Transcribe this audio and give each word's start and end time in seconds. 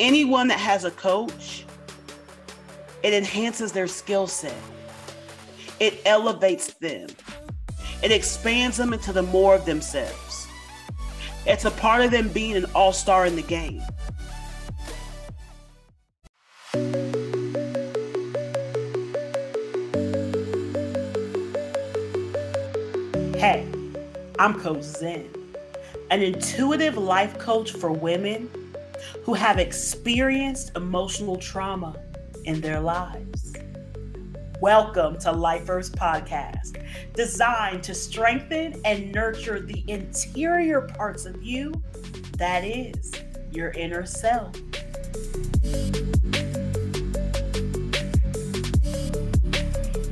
anyone 0.00 0.48
that 0.48 0.58
has 0.58 0.84
a 0.84 0.90
coach, 0.90 1.64
it 3.02 3.12
enhances 3.12 3.70
their 3.70 3.86
skill 3.86 4.26
set, 4.26 4.56
it 5.78 6.00
elevates 6.06 6.72
them, 6.74 7.08
it 8.02 8.10
expands 8.10 8.78
them 8.78 8.94
into 8.94 9.12
the 9.12 9.22
more 9.22 9.54
of 9.54 9.66
themselves. 9.66 10.48
It's 11.46 11.66
a 11.66 11.70
part 11.70 12.02
of 12.02 12.10
them 12.10 12.28
being 12.28 12.56
an 12.56 12.64
all 12.74 12.92
star 12.92 13.26
in 13.26 13.36
the 13.36 13.42
game. 13.42 13.82
Hey, 23.36 23.66
I'm 24.38 24.58
Coach 24.60 24.82
Zen, 24.82 25.28
an 26.10 26.22
intuitive 26.22 26.96
life 26.96 27.38
coach 27.38 27.72
for 27.72 27.90
women 27.92 28.50
who 29.30 29.34
have 29.34 29.60
experienced 29.60 30.72
emotional 30.74 31.36
trauma 31.36 31.96
in 32.46 32.60
their 32.60 32.80
lives. 32.80 33.52
Welcome 34.60 35.20
to 35.20 35.30
Lifers 35.30 35.88
Podcast, 35.88 36.84
designed 37.14 37.84
to 37.84 37.94
strengthen 37.94 38.80
and 38.84 39.12
nurture 39.12 39.60
the 39.60 39.84
interior 39.86 40.80
parts 40.80 41.26
of 41.26 41.40
you 41.44 41.72
that 42.38 42.64
is 42.64 43.12
your 43.52 43.70
inner 43.70 44.04
self. 44.04 44.52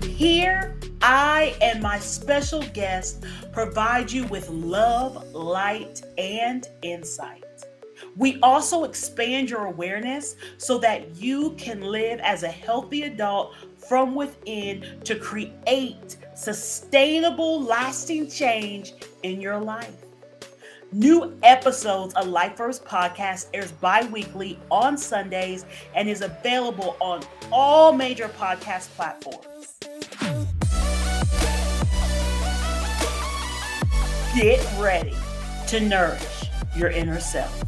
Here, 0.05 0.77
I 1.03 1.57
and 1.61 1.83
my 1.83 1.98
special 1.98 2.62
guest 2.73 3.25
provide 3.53 4.12
you 4.12 4.27
with 4.27 4.48
love, 4.48 5.35
light, 5.35 6.03
and 6.19 6.69
insight. 6.83 7.48
We 8.19 8.41
also 8.42 8.83
expand 8.83 9.48
your 9.48 9.66
awareness 9.66 10.34
so 10.56 10.78
that 10.78 11.14
you 11.14 11.52
can 11.52 11.80
live 11.80 12.19
as 12.19 12.42
a 12.42 12.48
healthy 12.48 13.05
adult 13.05 13.55
from 13.78 14.16
within 14.16 15.00
to 15.05 15.14
create 15.14 16.16
sustainable, 16.34 17.62
lasting 17.62 18.28
change 18.28 18.94
in 19.22 19.41
your 19.41 19.61
life. 19.61 19.94
New 20.91 21.39
episodes 21.44 22.12
of 22.14 22.27
Lifers 22.27 22.80
Podcast 22.80 23.50
airs 23.55 23.70
bi-weekly 23.70 24.58
on 24.69 24.98
Sundays 24.98 25.64
and 25.94 26.08
is 26.08 26.22
available 26.22 26.96
on 26.98 27.22
all 27.52 27.92
major 27.92 28.28
podcast 28.28 28.89
platforms. 28.96 29.77
Get 34.34 34.80
ready 34.80 35.14
to 35.69 35.80
nourish 35.80 36.44
your 36.74 36.91
inner 36.91 37.20
self. 37.20 37.67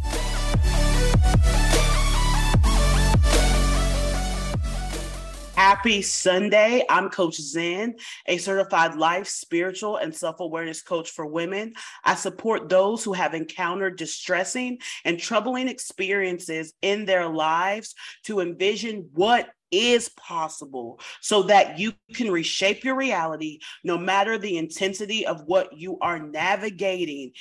Happy 5.61 6.03
Sunday. 6.03 6.85
I'm 6.89 7.11
Coach 7.11 7.37
Zen, 7.37 7.97
a 8.27 8.39
certified 8.39 8.97
life, 8.97 9.29
spiritual, 9.29 9.99
and 9.99 10.15
self 10.15 10.41
awareness 10.41 10.83
coach 10.83 11.11
for 11.11 11.27
women. 11.27 11.75
I 12.03 12.17
support 12.17 12.69
those 12.69 13.05
who 13.05 13.13
have 13.13 13.35
encountered 13.35 13.97
distressing 13.97 14.79
and 15.05 15.19
troubling 15.19 15.69
experiences 15.69 16.73
in 16.83 17.05
their 17.05 17.29
lives 17.29 17.95
to 18.25 18.41
envision 18.41 19.11
what 19.13 19.51
is 19.71 20.09
possible 20.11 20.99
so 21.21 21.45
that 21.45 21.79
you 21.79 21.93
can 22.15 22.31
reshape 22.31 22.83
your 22.83 22.97
reality 22.97 23.61
no 23.85 23.97
matter 23.97 24.39
the 24.39 24.59
intensity 24.59 25.27
of 25.27 25.45
what 25.45 25.73
you 25.79 25.99
are 26.01 26.19
navigating 26.19 27.33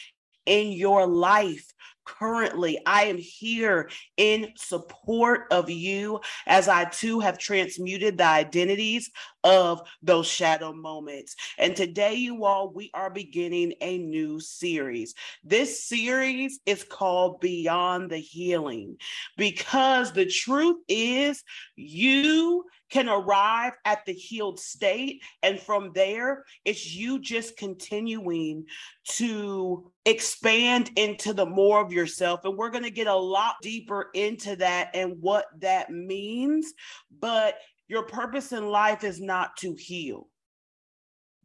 in 0.50 0.72
your 0.72 1.05
life 1.08 1.72
currently. 2.05 2.80
I 2.88 3.03
am 3.03 3.17
here 3.17 3.89
in 4.17 4.52
support 4.58 5.42
of 5.52 5.69
you 5.69 6.22
as 6.47 6.67
I 6.67 6.86
too 6.86 7.20
have 7.20 7.37
transmuted 7.37 8.17
the 8.17 8.26
identities 8.26 9.11
of 9.43 9.82
those 10.02 10.27
shadow 10.27 10.73
moments. 10.73 11.36
And 11.60 11.76
today, 11.76 12.15
you 12.15 12.45
all, 12.45 12.73
we 12.73 12.89
are 12.95 13.11
beginning 13.11 13.76
a 13.82 13.99
new 13.99 14.39
series. 14.39 15.14
This 15.43 15.86
series 15.86 16.60
is 16.66 16.83
called 16.83 17.42
Beyond 17.42 18.10
the 18.10 18.17
Healing 18.17 18.98
because 19.37 20.11
the 20.11 20.26
truth 20.26 20.77
is, 20.87 21.43
you 21.76 22.66
can 22.89 23.10
arrive 23.10 23.73
at 23.86 24.05
the 24.05 24.14
healed 24.14 24.60
state. 24.60 25.22
And 25.44 25.60
from 25.60 25.92
there, 25.94 26.44
it's 26.66 26.94
you 26.94 27.20
just 27.20 27.58
continuing 27.58 28.66
to 29.11 29.92
expand 30.05 30.92
into 30.95 31.33
the 31.33 31.45
more 31.45 31.82
of 31.82 31.94
yourself. 31.94 32.42
And 32.45 32.58
we're 32.58 32.72
going 32.72 32.83
to 32.83 32.89
get 32.89 33.08
a 33.08 33.16
lot 33.16 33.55
deeper 33.61 34.10
into 34.14 34.55
that 34.58 34.92
and 34.94 35.17
what 35.22 35.45
that 35.60 35.92
means. 35.92 36.73
But 37.20 37.55
your 37.88 38.04
purpose 38.04 38.52
in 38.52 38.67
life 38.67 39.04
is 39.04 39.20
not 39.20 39.58
to 39.58 39.73
heal. 39.76 40.28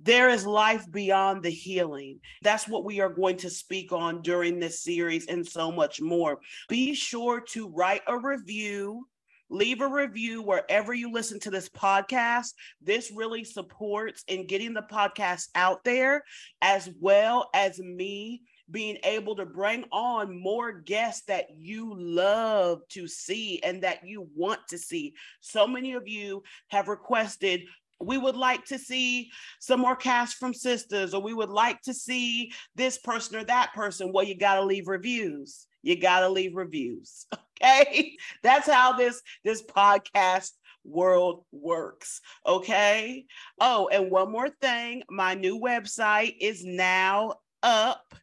There 0.00 0.28
is 0.28 0.44
life 0.44 0.90
beyond 0.90 1.42
the 1.42 1.50
healing. 1.50 2.20
That's 2.42 2.68
what 2.68 2.84
we 2.84 3.00
are 3.00 3.08
going 3.08 3.38
to 3.38 3.48
speak 3.48 3.90
on 3.92 4.20
during 4.20 4.58
this 4.58 4.82
series 4.82 5.26
and 5.26 5.46
so 5.46 5.72
much 5.72 6.00
more. 6.00 6.40
Be 6.68 6.94
sure 6.94 7.40
to 7.52 7.68
write 7.68 8.02
a 8.06 8.18
review 8.18 9.06
leave 9.50 9.80
a 9.80 9.88
review 9.88 10.42
wherever 10.42 10.92
you 10.92 11.12
listen 11.12 11.38
to 11.40 11.50
this 11.50 11.68
podcast. 11.68 12.52
This 12.80 13.12
really 13.14 13.44
supports 13.44 14.24
in 14.28 14.46
getting 14.46 14.74
the 14.74 14.82
podcast 14.82 15.48
out 15.54 15.84
there, 15.84 16.24
as 16.62 16.88
well 17.00 17.50
as 17.54 17.78
me 17.78 18.42
being 18.70 18.96
able 19.04 19.36
to 19.36 19.44
bring 19.44 19.84
on 19.92 20.40
more 20.40 20.72
guests 20.72 21.24
that 21.26 21.46
you 21.56 21.92
love 21.96 22.80
to 22.88 23.06
see 23.06 23.60
and 23.62 23.82
that 23.82 24.06
you 24.06 24.28
want 24.34 24.60
to 24.68 24.78
see. 24.78 25.14
So 25.40 25.66
many 25.66 25.92
of 25.92 26.08
you 26.08 26.42
have 26.68 26.88
requested 26.88 27.62
we 28.00 28.18
would 28.18 28.36
like 28.36 28.64
to 28.66 28.78
see 28.78 29.30
some 29.60 29.80
more 29.80 29.96
cast 29.96 30.36
from 30.36 30.52
sisters 30.52 31.14
or 31.14 31.22
we 31.22 31.32
would 31.32 31.48
like 31.48 31.80
to 31.82 31.94
see 31.94 32.52
this 32.74 32.98
person 32.98 33.36
or 33.36 33.44
that 33.44 33.72
person 33.72 34.12
well 34.12 34.24
you 34.24 34.36
got 34.36 34.56
to 34.56 34.64
leave 34.64 34.88
reviews 34.88 35.66
you 35.82 35.98
got 35.98 36.20
to 36.20 36.28
leave 36.28 36.54
reviews 36.54 37.26
okay 37.62 38.16
that's 38.42 38.68
how 38.68 38.92
this 38.92 39.22
this 39.44 39.62
podcast 39.62 40.50
world 40.84 41.44
works 41.50 42.20
okay 42.46 43.24
oh 43.60 43.88
and 43.90 44.10
one 44.10 44.30
more 44.30 44.50
thing 44.60 45.02
my 45.08 45.34
new 45.34 45.58
website 45.58 46.34
is 46.40 46.62
now 46.64 47.32
up 47.62 48.14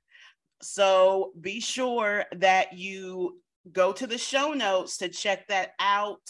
so 0.62 1.31
be 1.42 1.59
sure 1.59 2.25
that 2.34 2.74
you 2.74 3.40
go 3.72 3.92
to 3.92 4.06
the 4.06 4.18
show 4.18 4.53
notes 4.53 4.97
to 4.97 5.09
check 5.09 5.48
that 5.48 5.72
out 5.80 6.22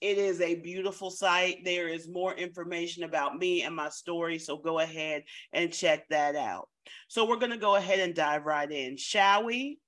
it 0.00 0.16
is 0.16 0.40
a 0.40 0.54
beautiful 0.54 1.10
site. 1.10 1.64
There 1.64 1.88
is 1.88 2.08
more 2.08 2.34
information 2.34 3.04
about 3.04 3.36
me 3.36 3.62
and 3.62 3.76
my 3.76 3.90
story. 3.90 4.38
So 4.38 4.56
go 4.56 4.78
ahead 4.78 5.24
and 5.52 5.72
check 5.72 6.08
that 6.08 6.36
out. 6.36 6.68
So 7.08 7.26
we're 7.26 7.36
going 7.36 7.52
to 7.52 7.58
go 7.58 7.76
ahead 7.76 8.00
and 8.00 8.14
dive 8.14 8.46
right 8.46 8.70
in, 8.70 8.96
shall 8.96 9.44
we? 9.44 9.78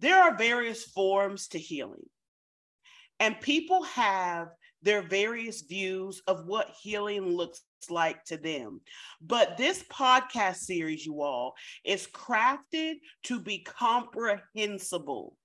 There 0.00 0.18
are 0.18 0.36
various 0.36 0.84
forms 0.84 1.48
to 1.48 1.58
healing, 1.58 2.08
and 3.18 3.40
people 3.40 3.82
have 3.84 4.48
their 4.82 5.02
various 5.02 5.62
views 5.62 6.22
of 6.26 6.46
what 6.46 6.74
healing 6.80 7.36
looks 7.36 7.62
like 7.88 8.24
to 8.24 8.36
them. 8.36 8.80
But 9.20 9.56
this 9.56 9.82
podcast 9.90 10.56
series, 10.56 11.06
you 11.06 11.22
all, 11.22 11.54
is 11.84 12.06
crafted 12.06 12.94
to 13.24 13.40
be 13.40 13.60
comprehensible 13.60 15.36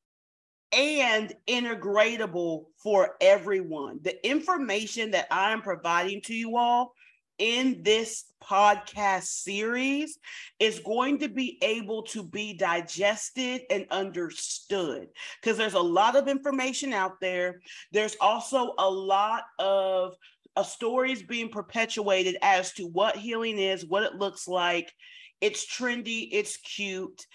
and 0.71 1.33
integratable 1.47 2.65
for 2.81 3.15
everyone. 3.19 3.99
The 4.03 4.25
information 4.25 5.11
that 5.11 5.27
I 5.31 5.51
am 5.51 5.61
providing 5.61 6.21
to 6.23 6.33
you 6.33 6.57
all 6.57 6.93
in 7.41 7.81
this 7.81 8.25
podcast 8.41 9.23
series 9.23 10.19
is 10.59 10.79
going 10.79 11.17
to 11.17 11.27
be 11.27 11.57
able 11.63 12.03
to 12.03 12.23
be 12.23 12.53
digested 12.53 13.61
and 13.71 13.87
understood 13.89 15.07
because 15.41 15.57
there's 15.57 15.73
a 15.73 15.79
lot 15.79 16.15
of 16.15 16.27
information 16.27 16.93
out 16.93 17.19
there. 17.19 17.59
There's 17.91 18.15
also 18.21 18.75
a 18.77 18.89
lot 18.89 19.43
of 19.57 20.13
uh, 20.55 20.61
stories 20.61 21.23
being 21.23 21.49
perpetuated 21.49 22.37
as 22.43 22.73
to 22.73 22.85
what 22.85 23.17
healing 23.17 23.57
is, 23.57 23.87
what 23.87 24.03
it 24.03 24.15
looks 24.15 24.47
like. 24.47 24.93
It's 25.41 25.65
trendy, 25.65 26.29
it's 26.31 26.57
cute. 26.57 27.25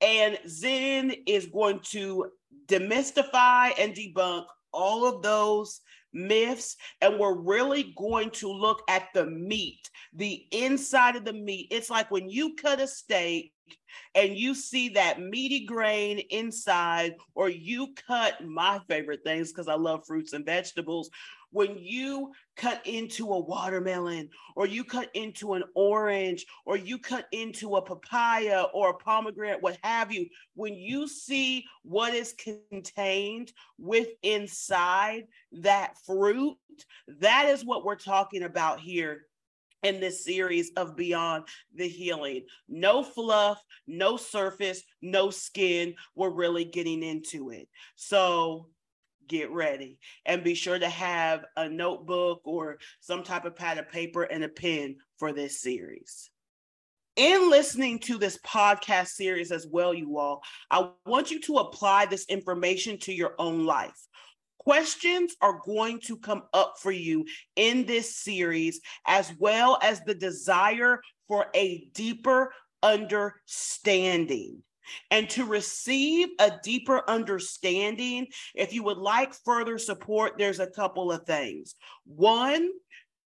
And 0.00 0.38
Zen 0.48 1.12
is 1.26 1.46
going 1.46 1.80
to 1.90 2.30
demystify 2.66 3.72
and 3.78 3.94
debunk 3.94 4.46
all 4.72 5.04
of 5.04 5.22
those 5.22 5.82
myths 6.12 6.76
and 7.00 7.18
we're 7.18 7.38
really 7.38 7.94
going 7.96 8.30
to 8.30 8.50
look 8.50 8.82
at 8.88 9.08
the 9.14 9.26
meat 9.26 9.90
the 10.14 10.46
inside 10.50 11.16
of 11.16 11.24
the 11.24 11.32
meat 11.32 11.68
it's 11.70 11.90
like 11.90 12.10
when 12.10 12.28
you 12.28 12.54
cut 12.54 12.80
a 12.80 12.86
steak 12.86 13.52
and 14.14 14.36
you 14.36 14.54
see 14.54 14.90
that 14.90 15.20
meaty 15.20 15.64
grain 15.64 16.18
inside, 16.30 17.14
or 17.34 17.48
you 17.48 17.94
cut 18.06 18.44
my 18.44 18.80
favorite 18.88 19.20
things 19.24 19.52
because 19.52 19.68
I 19.68 19.74
love 19.74 20.04
fruits 20.06 20.32
and 20.32 20.44
vegetables. 20.44 21.10
When 21.52 21.76
you 21.78 22.32
cut 22.56 22.86
into 22.86 23.32
a 23.32 23.40
watermelon, 23.40 24.30
or 24.54 24.66
you 24.66 24.84
cut 24.84 25.10
into 25.14 25.54
an 25.54 25.64
orange, 25.74 26.46
or 26.64 26.76
you 26.76 26.98
cut 26.98 27.26
into 27.32 27.76
a 27.76 27.82
papaya 27.82 28.64
or 28.72 28.90
a 28.90 28.94
pomegranate, 28.94 29.62
what 29.62 29.78
have 29.82 30.12
you, 30.12 30.26
when 30.54 30.74
you 30.74 31.08
see 31.08 31.64
what 31.82 32.14
is 32.14 32.34
contained 32.70 33.52
with 33.78 34.08
inside 34.22 35.24
that 35.52 35.96
fruit, 36.06 36.56
that 37.18 37.46
is 37.46 37.64
what 37.64 37.84
we're 37.84 37.96
talking 37.96 38.44
about 38.44 38.80
here 38.80 39.26
in 39.82 40.00
this 40.00 40.24
series 40.24 40.70
of 40.76 40.96
Beyond 40.96 41.44
the 41.74 41.88
Healing. 41.88 42.44
No 42.68 43.02
fluff, 43.02 43.62
no 43.86 44.16
surface, 44.16 44.82
no 45.00 45.30
skin. 45.30 45.94
We're 46.14 46.30
really 46.30 46.64
getting 46.64 47.02
into 47.02 47.50
it. 47.50 47.68
So 47.96 48.68
get 49.30 49.50
ready 49.50 49.98
and 50.26 50.44
be 50.44 50.54
sure 50.54 50.78
to 50.78 50.88
have 50.88 51.44
a 51.56 51.68
notebook 51.68 52.42
or 52.44 52.78
some 53.00 53.22
type 53.22 53.44
of 53.46 53.56
pad 53.56 53.78
of 53.78 53.88
paper 53.88 54.24
and 54.24 54.44
a 54.44 54.48
pen 54.48 54.96
for 55.18 55.32
this 55.32 55.62
series. 55.62 56.28
In 57.16 57.48
listening 57.48 58.00
to 58.00 58.18
this 58.18 58.38
podcast 58.44 59.08
series 59.08 59.52
as 59.52 59.66
well, 59.70 59.94
you 59.94 60.18
all, 60.18 60.42
I 60.70 60.90
want 61.06 61.30
you 61.30 61.40
to 61.42 61.56
apply 61.56 62.06
this 62.06 62.26
information 62.26 62.98
to 63.00 63.12
your 63.12 63.34
own 63.38 63.64
life. 63.64 64.06
Questions 64.58 65.34
are 65.40 65.60
going 65.64 66.00
to 66.00 66.16
come 66.16 66.42
up 66.52 66.74
for 66.80 66.90
you 66.90 67.24
in 67.56 67.86
this 67.86 68.16
series, 68.16 68.80
as 69.06 69.32
well 69.38 69.78
as 69.82 70.00
the 70.02 70.14
desire 70.14 71.00
for 71.28 71.46
a 71.54 71.88
deeper 71.94 72.52
understanding. 72.82 74.62
And 75.10 75.28
to 75.30 75.44
receive 75.44 76.28
a 76.38 76.52
deeper 76.62 77.02
understanding, 77.08 78.28
if 78.54 78.72
you 78.72 78.82
would 78.84 78.98
like 78.98 79.34
further 79.34 79.78
support, 79.78 80.38
there's 80.38 80.60
a 80.60 80.66
couple 80.66 81.12
of 81.12 81.24
things. 81.24 81.74
One, 82.04 82.70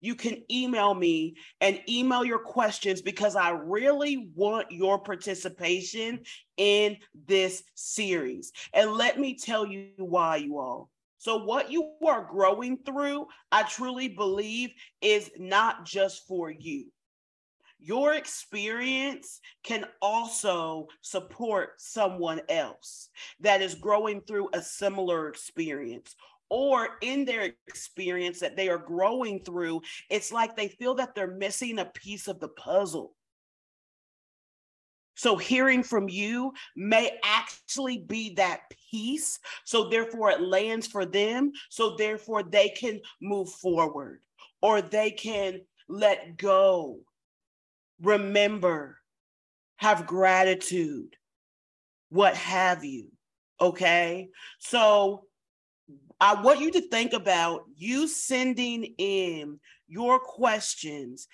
you 0.05 0.15
can 0.15 0.43
email 0.51 0.93
me 0.93 1.35
and 1.63 1.81
email 1.89 2.27
your 2.27 2.39
questions 2.39 3.01
because 3.01 3.37
I 3.37 3.51
really 3.51 4.29
want 4.35 4.71
your 4.71 4.99
participation 4.99 6.21
in 6.59 6.99
this 7.27 7.63
series. 7.75 8.53
And 8.75 8.93
let 8.93 9.19
me 9.19 9.35
tell 9.35 9.67
you 9.67 9.89
why, 9.97 10.37
you 10.37 10.59
all. 10.59 10.91
So, 11.17 11.39
what 11.39 11.73
you 11.73 11.93
are 12.05 12.29
growing 12.31 12.77
through, 12.85 13.29
I 13.51 13.63
truly 13.63 14.09
believe, 14.09 14.73
is 15.01 15.31
not 15.39 15.87
just 15.87 16.27
for 16.27 16.51
you. 16.51 16.93
Your 17.85 18.15
experience 18.15 19.41
can 19.63 19.85
also 20.01 20.89
support 21.03 21.73
someone 21.77 22.41
else 22.49 23.11
that 23.41 23.61
is 23.61 23.75
growing 23.75 24.23
through 24.23 24.49
a 24.55 24.63
similar 24.63 25.29
experience 25.29 26.17
or 26.49 26.97
in 27.03 27.27
their 27.27 27.53
experience 27.69 28.41
that 28.41 28.57
they 28.57 28.71
are 28.71 28.79
growing 28.79 29.45
through, 29.45 29.83
it's 30.09 30.33
like 30.33 30.57
they 30.57 30.69
feel 30.69 30.95
that 30.95 31.15
they're 31.15 31.37
missing 31.37 31.79
a 31.79 31.85
piece 31.85 32.27
of 32.27 32.41
the 32.41 32.49
puzzle. 32.49 33.15
So, 35.15 35.37
hearing 35.37 35.83
from 35.83 36.09
you 36.09 36.55
may 36.75 37.19
actually 37.23 37.99
be 37.99 38.35
that 38.37 38.63
piece 38.91 39.39
So, 39.65 39.91
therefore, 39.91 40.31
it 40.31 40.41
lands 40.41 40.87
for 40.87 41.05
them. 41.05 41.53
So, 41.69 41.97
therefore, 41.97 42.45
they 42.45 42.71
can 42.71 43.01
move 43.21 43.51
forward 43.51 44.23
or 44.63 44.81
they 44.81 45.11
can 45.11 45.61
let 45.89 46.39
go, 46.39 47.01
remember, 48.05 48.99
have 49.77 50.07
gratitude, 50.07 51.17
what 52.11 52.37
have 52.37 52.85
you. 52.85 53.11
Okay. 53.61 54.29
So, 54.59 55.25
I 56.21 56.41
want 56.41 56.61
you 56.61 56.71
to 56.73 56.89
think 56.89 57.13
about 57.13 57.63
you 57.77 58.07
sending 58.07 58.95
in 58.99 59.59
your 59.89 60.21
questions 60.21 61.29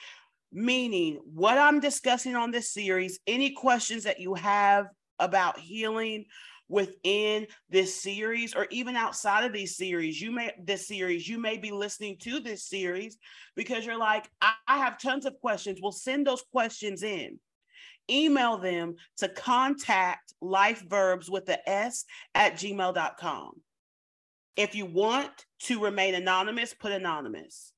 meaning 0.52 1.20
what 1.32 1.58
I'm 1.58 1.81
discussing 1.81 2.37
on 2.37 2.50
this 2.50 2.72
series, 2.72 3.20
any 3.26 3.50
questions 3.50 4.05
that 4.05 4.20
you 4.20 4.34
have 4.34 4.87
about 5.19 5.58
healing 5.58 6.25
within 6.70 7.49
this 7.69 8.00
series 8.00 8.55
or 8.55 8.67
even 8.70 8.96
outside 8.96 9.44
of 9.44 9.52
these 9.52 9.76
series. 9.76 10.20
You 10.20 10.31
may 10.31 10.52
this 10.62 10.87
series 10.87 11.28
you 11.28 11.38
may 11.38 11.58
be 11.58 11.72
listening 11.72 12.17
to 12.20 12.40
this 12.40 12.64
series 12.64 13.19
because 13.56 13.84
you're 13.84 13.99
like 13.99 14.31
I, 14.40 14.52
I 14.67 14.78
have 14.78 14.99
tons 14.99 15.26
of 15.26 15.38
questions. 15.40 15.81
Well 15.82 15.93
send 15.93 16.26
those 16.26 16.44
questions 16.52 17.02
in. 17.02 17.38
Email 18.08 18.56
them 18.56 18.94
to 19.19 19.28
contact 19.28 20.32
life 20.40 20.82
verbs 20.88 21.28
with 21.28 21.44
the 21.44 21.69
s 21.69 22.05
at 22.34 22.55
gmail.com 22.55 23.52
if 24.56 24.75
you 24.75 24.87
want 24.87 25.31
to 25.61 25.82
remain 25.82 26.14
anonymous 26.14 26.72
put 26.72 26.93
anonymous. 26.93 27.72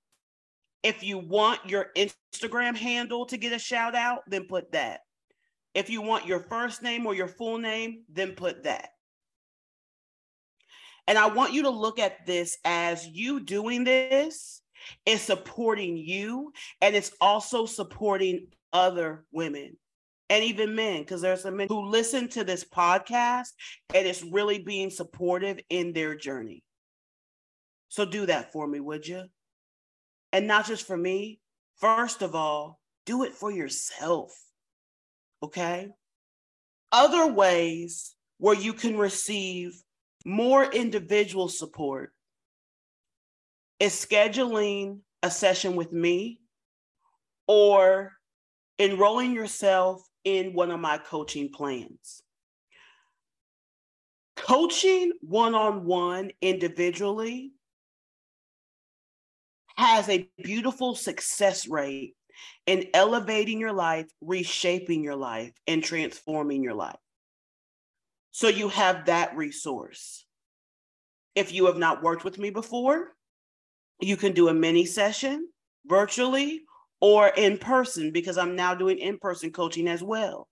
If 0.82 1.02
you 1.02 1.18
want 1.18 1.60
your 1.68 1.86
Instagram 1.96 2.76
handle 2.76 3.24
to 3.26 3.36
get 3.36 3.52
a 3.52 3.58
shout 3.58 3.94
out, 3.94 4.22
then 4.26 4.46
put 4.48 4.72
that. 4.72 5.00
If 5.74 5.90
you 5.90 6.02
want 6.02 6.26
your 6.26 6.40
first 6.40 6.82
name 6.82 7.06
or 7.06 7.14
your 7.14 7.28
full 7.28 7.58
name, 7.58 8.04
then 8.10 8.32
put 8.32 8.64
that. 8.64 8.90
And 11.06 11.18
I 11.18 11.26
want 11.26 11.52
you 11.52 11.62
to 11.62 11.70
look 11.70 11.98
at 11.98 12.26
this 12.26 12.58
as 12.64 13.06
you 13.06 13.40
doing 13.40 13.84
this 13.84 14.62
is 15.06 15.20
supporting 15.20 15.96
you 15.96 16.52
and 16.80 16.94
it's 16.94 17.12
also 17.20 17.66
supporting 17.66 18.48
other 18.72 19.24
women 19.32 19.76
and 20.30 20.44
even 20.44 20.74
men 20.74 21.00
because 21.02 21.20
there's 21.20 21.42
some 21.42 21.56
men 21.56 21.68
who 21.68 21.86
listen 21.86 22.28
to 22.28 22.44
this 22.44 22.64
podcast 22.64 23.48
and 23.94 24.06
it's 24.06 24.22
really 24.22 24.58
being 24.58 24.90
supportive 24.90 25.60
in 25.68 25.92
their 25.92 26.14
journey. 26.14 26.62
So 27.88 28.04
do 28.04 28.26
that 28.26 28.52
for 28.52 28.66
me, 28.66 28.80
would 28.80 29.06
you? 29.06 29.24
And 30.32 30.46
not 30.46 30.66
just 30.66 30.86
for 30.86 30.96
me. 30.96 31.40
First 31.76 32.22
of 32.22 32.34
all, 32.34 32.80
do 33.04 33.24
it 33.24 33.34
for 33.34 33.50
yourself. 33.50 34.32
Okay. 35.42 35.88
Other 36.92 37.26
ways 37.26 38.14
where 38.38 38.54
you 38.54 38.72
can 38.72 38.96
receive 38.96 39.72
more 40.24 40.64
individual 40.64 41.48
support 41.48 42.12
is 43.80 43.92
scheduling 43.92 45.00
a 45.22 45.30
session 45.30 45.74
with 45.74 45.92
me 45.92 46.38
or 47.48 48.12
enrolling 48.78 49.32
yourself 49.32 50.02
in 50.24 50.54
one 50.54 50.70
of 50.70 50.80
my 50.80 50.98
coaching 50.98 51.50
plans. 51.50 52.22
Coaching 54.36 55.12
one 55.20 55.54
on 55.54 55.84
one 55.84 56.30
individually 56.40 57.52
has 59.76 60.08
a 60.08 60.28
beautiful 60.42 60.94
success 60.94 61.66
rate 61.66 62.14
in 62.66 62.86
elevating 62.94 63.60
your 63.60 63.72
life, 63.72 64.06
reshaping 64.20 65.02
your 65.02 65.16
life, 65.16 65.52
and 65.66 65.82
transforming 65.82 66.62
your 66.62 66.74
life. 66.74 66.96
So 68.30 68.48
you 68.48 68.68
have 68.68 69.06
that 69.06 69.36
resource. 69.36 70.26
If 71.34 71.52
you 71.52 71.66
have 71.66 71.76
not 71.76 72.02
worked 72.02 72.24
with 72.24 72.38
me 72.38 72.50
before, 72.50 73.12
you 74.00 74.16
can 74.16 74.32
do 74.32 74.48
a 74.48 74.54
mini 74.54 74.84
session 74.84 75.48
virtually 75.86 76.62
or 77.00 77.28
in 77.28 77.58
person 77.58 78.12
because 78.12 78.38
I'm 78.38 78.54
now 78.54 78.74
doing 78.74 78.98
in 78.98 79.18
person 79.18 79.50
coaching 79.50 79.88
as 79.88 80.02
well. 80.02 80.48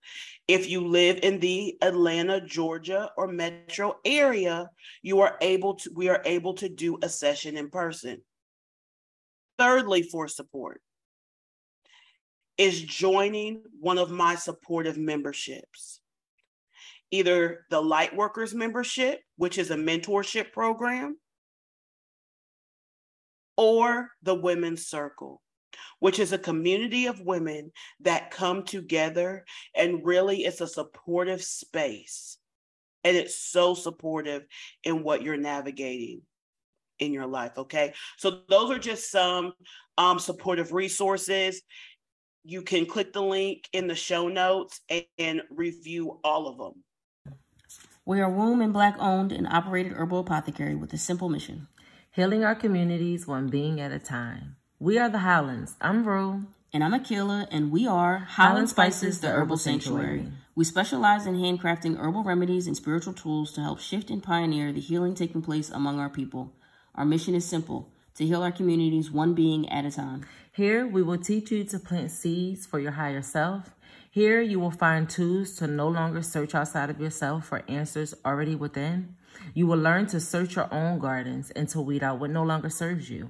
If 0.47 0.69
you 0.69 0.87
live 0.87 1.19
in 1.23 1.39
the 1.39 1.77
Atlanta, 1.81 2.41
Georgia 2.41 3.09
or 3.17 3.27
metro 3.27 3.95
area, 4.05 4.69
you 5.01 5.21
are 5.21 5.37
able 5.41 5.75
to 5.75 5.91
we 5.95 6.09
are 6.09 6.21
able 6.25 6.53
to 6.55 6.69
do 6.69 6.99
a 7.01 7.09
session 7.09 7.57
in 7.57 7.69
person. 7.69 8.21
Thirdly, 9.57 10.03
for 10.03 10.27
support 10.27 10.81
is 12.61 12.79
joining 12.79 13.63
one 13.79 13.97
of 13.97 14.11
my 14.11 14.35
supportive 14.35 14.95
memberships. 14.95 15.99
Either 17.09 17.65
the 17.71 17.81
Lightworkers 17.81 18.53
membership, 18.53 19.19
which 19.35 19.57
is 19.57 19.71
a 19.71 19.75
mentorship 19.75 20.51
program, 20.51 21.17
or 23.57 24.09
the 24.21 24.35
Women's 24.35 24.85
Circle, 24.85 25.41
which 25.97 26.19
is 26.19 26.33
a 26.33 26.37
community 26.37 27.07
of 27.07 27.19
women 27.21 27.71
that 28.01 28.29
come 28.29 28.61
together 28.61 29.43
and 29.75 30.05
really 30.05 30.45
it's 30.45 30.61
a 30.61 30.67
supportive 30.67 31.41
space. 31.41 32.37
And 33.03 33.17
it's 33.17 33.39
so 33.39 33.73
supportive 33.73 34.43
in 34.83 35.01
what 35.01 35.23
you're 35.23 35.35
navigating 35.35 36.21
in 36.99 37.11
your 37.11 37.25
life. 37.25 37.57
Okay. 37.57 37.93
So 38.17 38.41
those 38.47 38.69
are 38.69 38.79
just 38.79 39.09
some 39.09 39.53
um, 39.97 40.19
supportive 40.19 40.71
resources. 40.71 41.61
You 42.43 42.63
can 42.63 42.87
click 42.87 43.13
the 43.13 43.21
link 43.21 43.69
in 43.71 43.87
the 43.87 43.95
show 43.95 44.27
notes 44.27 44.81
and, 44.89 45.05
and 45.19 45.41
review 45.51 46.19
all 46.23 46.47
of 46.47 46.57
them. 46.57 46.83
We 48.03 48.19
are 48.19 48.29
womb 48.29 48.61
and 48.61 48.73
black 48.73 48.95
owned 48.99 49.31
and 49.31 49.47
operated 49.47 49.93
herbal 49.93 50.21
apothecary 50.21 50.75
with 50.75 50.91
a 50.93 50.97
simple 50.97 51.29
mission 51.29 51.67
healing 52.13 52.43
our 52.43 52.55
communities 52.55 53.25
one 53.27 53.47
being 53.47 53.79
at 53.79 53.91
a 53.91 53.99
time. 53.99 54.55
We 54.79 54.97
are 54.97 55.07
the 55.07 55.19
Howlands. 55.19 55.75
I'm 55.79 56.05
Rue. 56.05 56.47
And 56.73 56.83
I'm 56.83 56.93
Akila, 56.93 57.47
and 57.51 57.71
we 57.71 57.85
are 57.85 58.17
Highland 58.19 58.69
Spices, 58.69 59.19
the 59.19 59.29
Herbal 59.29 59.57
Sanctuary. 59.57 60.27
We 60.55 60.63
specialize 60.63 61.25
in 61.25 61.35
handcrafting 61.35 61.97
herbal 61.97 62.23
remedies 62.23 62.65
and 62.65 62.75
spiritual 62.75 63.13
tools 63.13 63.51
to 63.53 63.61
help 63.61 63.79
shift 63.79 64.09
and 64.09 64.23
pioneer 64.23 64.71
the 64.71 64.79
healing 64.79 65.13
taking 65.13 65.41
place 65.41 65.69
among 65.69 65.99
our 65.99 66.09
people. 66.09 66.53
Our 66.95 67.05
mission 67.05 67.35
is 67.35 67.45
simple 67.45 67.90
to 68.15 68.25
heal 68.25 68.43
our 68.43 68.51
communities 68.51 69.11
one 69.11 69.33
being 69.33 69.69
at 69.69 69.85
a 69.85 69.91
time. 69.91 70.25
Here, 70.51 70.85
we 70.85 71.01
will 71.01 71.17
teach 71.17 71.51
you 71.51 71.63
to 71.65 71.79
plant 71.79 72.11
seeds 72.11 72.65
for 72.65 72.79
your 72.79 72.91
higher 72.91 73.21
self. 73.21 73.71
Here, 74.09 74.41
you 74.41 74.59
will 74.59 74.71
find 74.71 75.09
tools 75.09 75.55
to 75.55 75.67
no 75.67 75.87
longer 75.87 76.21
search 76.21 76.53
outside 76.53 76.89
of 76.89 76.99
yourself 76.99 77.47
for 77.47 77.63
answers 77.69 78.13
already 78.25 78.55
within. 78.55 79.15
You 79.53 79.67
will 79.67 79.77
learn 79.77 80.07
to 80.07 80.19
search 80.19 80.55
your 80.55 80.71
own 80.73 80.99
gardens 80.99 81.51
and 81.51 81.69
to 81.69 81.79
weed 81.79 82.03
out 82.03 82.19
what 82.19 82.29
no 82.29 82.43
longer 82.43 82.69
serves 82.69 83.09
you. 83.09 83.29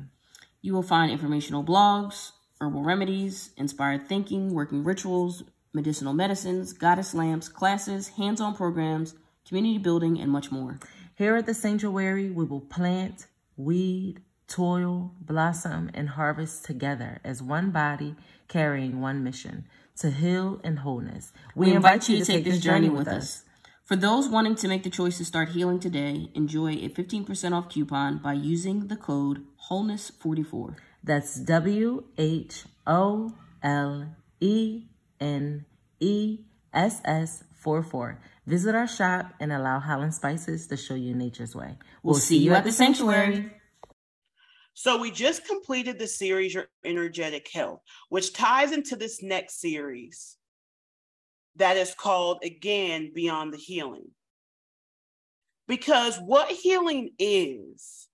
You 0.62 0.74
will 0.74 0.84
find 0.84 1.12
informational 1.12 1.64
blogs, 1.64 2.32
herbal 2.60 2.84
remedies, 2.84 3.52
inspired 3.58 4.08
thinking, 4.08 4.54
working 4.54 4.84
rituals, 4.84 5.44
medicinal 5.74 6.14
medicines, 6.14 6.74
goddess 6.74 7.14
lamps, 7.14 7.48
classes, 7.48 8.10
hands 8.10 8.42
on 8.42 8.56
programs, 8.56 9.16
community 9.48 9.78
building, 9.78 10.20
and 10.20 10.32
much 10.32 10.52
more. 10.52 10.80
Here 11.16 11.36
at 11.36 11.46
the 11.46 11.54
sanctuary, 11.54 12.32
we 12.32 12.46
will 12.46 12.62
plant, 12.62 13.28
weed, 13.58 14.22
toil, 14.52 15.12
blossom, 15.22 15.90
and 15.94 16.10
harvest 16.10 16.66
together 16.66 17.20
as 17.24 17.42
one 17.42 17.72
body 17.72 18.16
carrying 18.48 19.00
one 19.00 19.24
mission 19.24 19.66
to 19.98 20.12
heal 20.12 20.60
and 20.64 20.80
wholeness. 20.80 21.32
We, 21.56 21.68
we 21.68 21.74
invite, 21.74 21.94
invite 21.94 22.10
you 22.10 22.20
to 22.20 22.26
take 22.26 22.44
this 22.44 22.60
journey 22.60 22.90
with 22.90 23.08
us. 23.08 23.44
For 23.86 23.96
those 23.96 24.28
wanting 24.28 24.56
to 24.56 24.68
make 24.68 24.84
the 24.84 24.90
choice 24.90 25.18
to 25.18 25.26
start 25.26 25.50
healing 25.50 25.80
today, 25.80 26.30
enjoy 26.34 26.74
a 26.74 26.90
15% 26.90 27.54
off 27.54 27.70
coupon 27.70 28.18
by 28.18 28.34
using 28.34 28.88
the 28.88 28.96
code 28.96 29.46
WHOLENESS44. 29.70 30.76
That's 31.04 31.36
W 31.36 32.04
H 32.18 32.66
O 32.86 33.34
L 33.64 34.16
E 34.40 34.84
N 35.20 35.66
E 36.00 36.40
S 36.74 37.02
S 37.06 37.44
44. 37.56 38.20
Visit 38.48 38.76
our 38.76 38.88
shop 38.88 39.34
and 39.40 39.52
allow 39.52 39.80
Highland 39.80 40.14
Spices 40.14 40.68
to 40.68 40.78
show 40.78 40.96
you 40.96 41.14
nature's 41.14 41.56
way. 41.56 41.78
We'll, 42.04 42.14
we'll 42.14 42.20
see 42.20 42.38
you 42.38 42.54
at 42.54 42.64
the 42.64 42.72
sanctuary. 42.72 43.52
So 44.74 44.98
we 44.98 45.12
just 45.12 45.46
completed 45.46 46.00
the 46.00 46.08
series, 46.08 46.54
Your 46.54 46.68
Energetic 46.86 47.50
Health, 47.54 47.82
which 48.10 48.34
ties 48.34 48.72
into 48.72 48.96
this 48.96 49.22
next 49.22 49.60
series 49.60 50.38
that 51.58 51.78
is 51.78 51.94
called, 51.94 52.40
again, 52.44 53.12
Beyond 53.14 53.54
the 53.54 53.58
Healing. 53.58 54.10
Because 55.68 56.18
what 56.18 56.50
healing 56.50 57.12
is, 57.20 58.08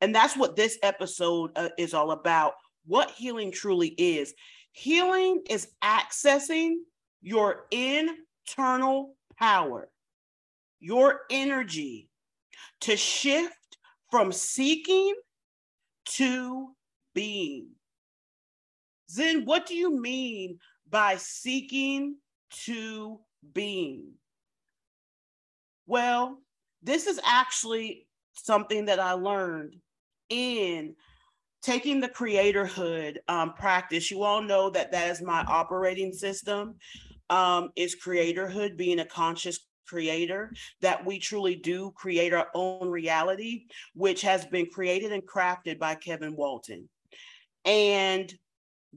and 0.00 0.14
that's 0.14 0.36
what 0.36 0.56
this 0.56 0.78
episode 0.82 1.50
uh, 1.56 1.70
is 1.78 1.94
all 1.94 2.10
about, 2.12 2.54
what 2.86 3.10
healing 3.10 3.50
truly 3.50 3.88
is. 3.88 4.32
Healing 4.72 5.42
is 5.50 5.68
accessing 5.82 6.76
your 7.22 7.66
internal 7.70 9.14
power, 9.38 9.90
your 10.78 11.22
energy 11.30 12.08
to 12.82 12.96
shift 12.96 13.78
from 14.10 14.32
seeking 14.32 15.14
to 16.10 16.74
being. 17.14 17.68
Zen, 19.10 19.44
what 19.44 19.66
do 19.66 19.74
you 19.74 20.00
mean 20.00 20.58
by 20.88 21.16
seeking 21.16 22.16
to 22.64 23.18
being? 23.52 24.12
Well, 25.86 26.38
this 26.82 27.06
is 27.06 27.20
actually 27.24 28.06
something 28.34 28.86
that 28.86 29.00
I 29.00 29.12
learned 29.12 29.76
in 30.28 30.94
taking 31.62 32.00
the 32.00 32.08
creatorhood 32.08 33.16
um, 33.28 33.54
practice. 33.54 34.10
You 34.10 34.22
all 34.22 34.42
know 34.42 34.70
that 34.70 34.92
that 34.92 35.10
is 35.10 35.20
my 35.20 35.42
operating 35.42 36.12
system. 36.12 36.76
Um, 37.28 37.70
is 37.76 37.96
creatorhood 38.04 38.76
being 38.76 38.98
a 38.98 39.04
conscious 39.04 39.60
creator, 39.90 40.52
that 40.80 41.04
we 41.04 41.18
truly 41.18 41.56
do 41.56 41.92
create 41.96 42.32
our 42.32 42.46
own 42.54 42.88
reality, 42.88 43.64
which 43.94 44.22
has 44.22 44.46
been 44.46 44.66
created 44.66 45.10
and 45.10 45.26
crafted 45.26 45.78
by 45.80 45.96
Kevin 45.96 46.36
Walton. 46.36 46.88
And 47.64 48.32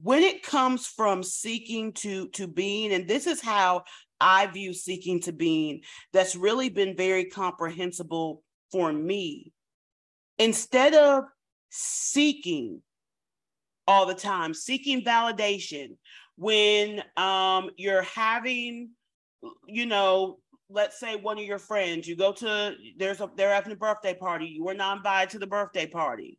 when 0.02 0.22
it 0.22 0.42
comes 0.42 0.86
from 0.86 1.22
seeking 1.22 1.92
to 1.92 2.28
to 2.30 2.46
being 2.46 2.92
and 2.92 3.06
this 3.06 3.28
is 3.28 3.40
how 3.40 3.84
i 4.20 4.44
view 4.46 4.72
seeking 4.74 5.20
to 5.20 5.32
being 5.32 5.80
that's 6.12 6.34
really 6.34 6.68
been 6.68 6.96
very 6.96 7.26
comprehensible 7.26 8.42
for 8.72 8.92
me 8.92 9.52
instead 10.38 10.94
of 10.94 11.22
seeking 11.70 12.82
all 13.86 14.04
the 14.04 14.14
time 14.14 14.52
seeking 14.52 15.04
validation 15.04 15.96
when 16.36 17.00
um, 17.16 17.70
you're 17.76 18.02
having 18.02 18.90
you 19.66 19.86
know 19.86 20.38
let's 20.74 20.98
say 20.98 21.14
one 21.14 21.38
of 21.38 21.44
your 21.44 21.58
friends, 21.58 22.06
you 22.06 22.16
go 22.16 22.32
to 22.32 22.74
there's 22.98 23.20
a 23.20 23.30
they're 23.36 23.54
having 23.54 23.72
a 23.72 23.76
birthday 23.76 24.12
party, 24.12 24.46
you 24.46 24.64
were 24.64 24.74
not 24.74 24.98
invited 24.98 25.30
to 25.30 25.38
the 25.38 25.46
birthday 25.46 25.86
party. 25.86 26.38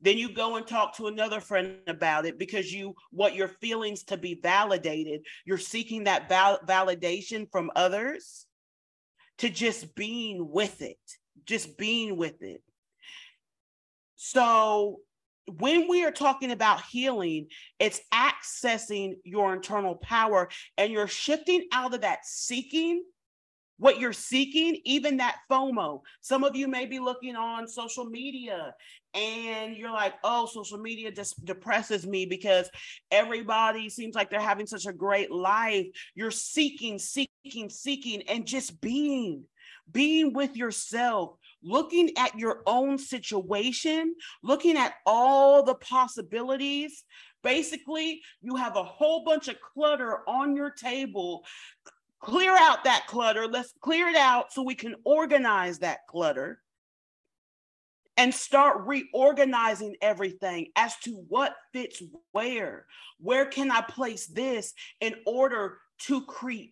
Then 0.00 0.18
you 0.18 0.28
go 0.28 0.56
and 0.56 0.66
talk 0.66 0.96
to 0.96 1.06
another 1.06 1.40
friend 1.40 1.78
about 1.86 2.26
it 2.26 2.38
because 2.38 2.70
you 2.70 2.94
want 3.12 3.34
your 3.34 3.48
feelings 3.48 4.02
to 4.04 4.18
be 4.18 4.38
validated. 4.42 5.22
You're 5.46 5.56
seeking 5.56 6.04
that 6.04 6.28
val- 6.28 6.60
validation 6.66 7.50
from 7.50 7.70
others 7.74 8.44
to 9.38 9.48
just 9.48 9.94
being 9.94 10.50
with 10.50 10.82
it, 10.82 10.98
just 11.46 11.78
being 11.78 12.16
with 12.18 12.42
it. 12.42 12.62
So 14.16 15.00
when 15.58 15.88
we 15.88 16.04
are 16.04 16.12
talking 16.12 16.50
about 16.50 16.82
healing, 16.82 17.46
it's 17.78 18.00
accessing 18.12 19.14
your 19.24 19.54
internal 19.54 19.94
power 19.94 20.48
and 20.76 20.92
you're 20.92 21.08
shifting 21.08 21.66
out 21.72 21.94
of 21.94 22.00
that 22.02 22.24
seeking 22.24 23.04
what 23.78 23.98
you're 23.98 24.12
seeking, 24.12 24.80
even 24.84 25.18
that 25.18 25.36
FOMO. 25.50 26.00
Some 26.20 26.44
of 26.44 26.56
you 26.56 26.66
may 26.66 26.86
be 26.86 26.98
looking 26.98 27.36
on 27.36 27.68
social 27.68 28.06
media 28.06 28.74
and 29.14 29.76
you're 29.76 29.92
like, 29.92 30.14
oh, 30.24 30.46
social 30.46 30.78
media 30.78 31.10
just 31.12 31.44
depresses 31.44 32.06
me 32.06 32.26
because 32.26 32.70
everybody 33.10 33.88
seems 33.88 34.14
like 34.14 34.30
they're 34.30 34.40
having 34.40 34.66
such 34.66 34.86
a 34.86 34.92
great 34.92 35.30
life. 35.30 35.86
You're 36.14 36.30
seeking, 36.30 36.98
seeking, 36.98 37.68
seeking, 37.68 38.22
and 38.22 38.46
just 38.46 38.80
being, 38.80 39.44
being 39.90 40.32
with 40.32 40.56
yourself, 40.56 41.36
looking 41.66 42.10
at 42.16 42.38
your 42.38 42.62
own 42.66 42.96
situation, 42.96 44.14
looking 44.42 44.76
at 44.76 44.94
all 45.04 45.62
the 45.62 45.74
possibilities. 45.74 47.04
Basically, 47.42 48.22
you 48.40 48.56
have 48.56 48.76
a 48.76 48.84
whole 48.84 49.24
bunch 49.24 49.48
of 49.48 49.56
clutter 49.60 50.20
on 50.28 50.56
your 50.56 50.70
table. 50.70 51.44
Clear 52.20 52.56
out 52.56 52.84
that 52.84 53.06
clutter. 53.08 53.46
Let's 53.46 53.74
clear 53.80 54.08
it 54.08 54.16
out 54.16 54.52
so 54.52 54.62
we 54.62 54.74
can 54.74 54.94
organize 55.04 55.80
that 55.80 56.06
clutter 56.08 56.62
and 58.16 58.32
start 58.32 58.86
reorganizing 58.86 59.96
everything 60.00 60.68
as 60.76 60.96
to 61.04 61.12
what 61.28 61.54
fits 61.72 62.02
where. 62.32 62.86
Where 63.18 63.46
can 63.46 63.70
I 63.70 63.82
place 63.82 64.26
this 64.26 64.72
in 65.00 65.14
order 65.26 65.78
to 66.06 66.22
create 66.24 66.70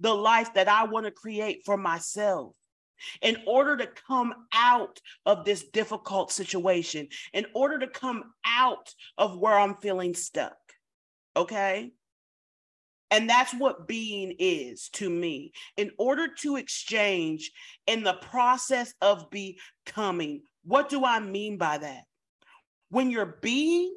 the 0.00 0.14
life 0.14 0.54
that 0.54 0.68
I 0.68 0.84
want 0.84 1.06
to 1.06 1.12
create 1.12 1.62
for 1.66 1.76
myself? 1.76 2.54
In 3.22 3.38
order 3.46 3.76
to 3.76 3.86
come 3.86 4.34
out 4.52 5.00
of 5.26 5.44
this 5.44 5.64
difficult 5.64 6.32
situation, 6.32 7.08
in 7.32 7.46
order 7.54 7.78
to 7.78 7.88
come 7.88 8.24
out 8.46 8.94
of 9.16 9.38
where 9.38 9.58
I'm 9.58 9.76
feeling 9.76 10.14
stuck. 10.14 10.56
Okay. 11.36 11.92
And 13.10 13.28
that's 13.28 13.54
what 13.54 13.88
being 13.88 14.34
is 14.38 14.90
to 14.90 15.08
me. 15.08 15.52
In 15.76 15.92
order 15.98 16.28
to 16.40 16.56
exchange 16.56 17.50
in 17.86 18.02
the 18.02 18.14
process 18.14 18.92
of 19.00 19.30
becoming, 19.30 20.42
what 20.64 20.90
do 20.90 21.04
I 21.04 21.20
mean 21.20 21.56
by 21.56 21.78
that? 21.78 22.04
When 22.90 23.10
you're 23.10 23.38
being, 23.40 23.96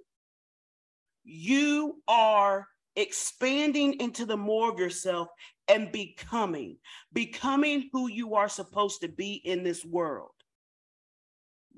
you 1.24 2.02
are 2.08 2.68
expanding 2.96 4.00
into 4.00 4.26
the 4.26 4.38
more 4.38 4.72
of 4.72 4.80
yourself 4.80 5.28
and 5.72 5.92
becoming, 5.92 6.76
becoming 7.14 7.90
who 7.94 8.10
you 8.10 8.36
are 8.36 8.50
supposed 8.50 9.02
to 9.02 9.08
be 9.08 9.36
in 9.36 9.64
this 9.64 9.86
world. 9.86 10.32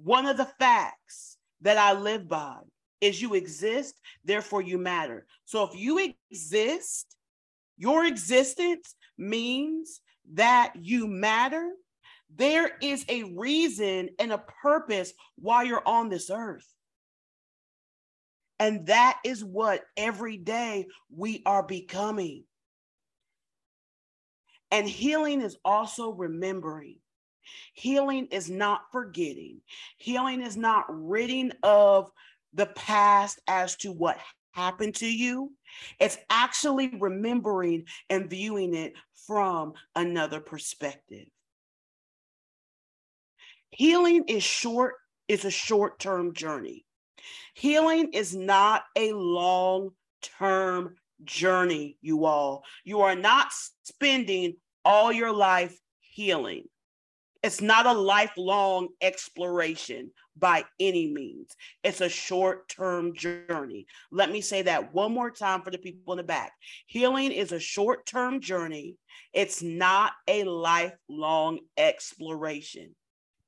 One 0.04 0.26
of 0.26 0.36
the 0.36 0.50
facts 0.60 1.38
that 1.62 1.78
I 1.78 1.94
live 1.94 2.28
by 2.28 2.58
is 3.02 3.22
you 3.22 3.36
exist, 3.36 4.00
therefore 4.26 4.64
you 4.64 4.80
matter. 4.80 5.28
So 5.46 5.64
if 5.64 5.76
you 5.76 6.16
exist, 6.32 7.16
your 7.78 8.06
existence 8.06 8.96
means 9.18 10.02
that 10.34 10.74
you 10.82 11.06
matter. 11.08 11.70
There 12.36 12.72
is 12.82 13.06
a 13.10 13.36
reason 13.36 14.10
and 14.18 14.32
a 14.32 14.44
purpose 14.64 15.14
why 15.36 15.64
you're 15.64 15.88
on 15.88 16.10
this 16.10 16.32
earth. 16.32 16.68
And 18.60 18.88
that 18.88 19.20
is 19.24 19.44
what 19.44 19.84
every 19.96 20.38
day 20.38 20.88
we 21.16 21.44
are 21.46 21.64
becoming. 21.64 22.46
And 24.74 24.90
healing 24.90 25.42
is 25.42 25.56
also 25.64 26.10
remembering. 26.10 26.96
Healing 27.76 28.28
is 28.32 28.50
not 28.50 28.82
forgetting. 28.92 29.62
Healing 29.98 30.42
is 30.42 30.58
not 30.58 30.86
ridding 30.90 31.52
of 31.62 32.10
the 32.54 32.66
past 32.66 33.40
as 33.48 33.76
to 33.78 33.92
what 33.92 34.18
happened 34.54 34.96
to 34.96 35.06
you. 35.06 35.52
It's 36.00 36.18
actually 36.28 36.88
remembering 37.00 37.86
and 38.10 38.28
viewing 38.28 38.74
it 38.74 38.94
from 39.28 39.74
another 39.96 40.40
perspective. 40.40 41.28
Healing 43.70 44.24
is 44.28 44.42
short, 44.42 44.96
is 45.28 45.46
a 45.46 45.52
short-term 45.52 46.34
journey. 46.34 46.84
Healing 47.54 48.10
is 48.14 48.36
not 48.36 48.86
a 48.96 49.14
long-term 49.14 50.96
journey, 51.26 51.98
you 52.02 52.26
all. 52.26 52.64
You 52.84 53.02
are 53.02 53.16
not 53.16 53.52
spending 53.84 54.56
all 54.86 55.12
your 55.12 55.34
life 55.34 55.78
healing. 56.00 56.66
It's 57.42 57.62
not 57.62 57.86
a 57.86 57.92
lifelong 57.92 58.88
exploration 59.02 60.12
by 60.38 60.64
any 60.80 61.12
means. 61.12 61.56
It's 61.84 62.00
a 62.00 62.08
short 62.08 62.70
term 62.70 63.14
journey. 63.14 63.86
Let 64.12 64.32
me 64.32 64.40
say 64.40 64.62
that 64.62 64.94
one 64.94 65.14
more 65.14 65.30
time 65.30 65.62
for 65.62 65.70
the 65.70 65.78
people 65.78 66.14
in 66.14 66.18
the 66.18 66.24
back. 66.24 66.54
Healing 66.88 67.34
is 67.34 67.52
a 67.52 67.60
short 67.60 68.06
term 68.06 68.40
journey, 68.40 68.96
it's 69.34 69.62
not 69.62 70.14
a 70.28 70.46
lifelong 70.46 71.60
exploration. 71.78 72.96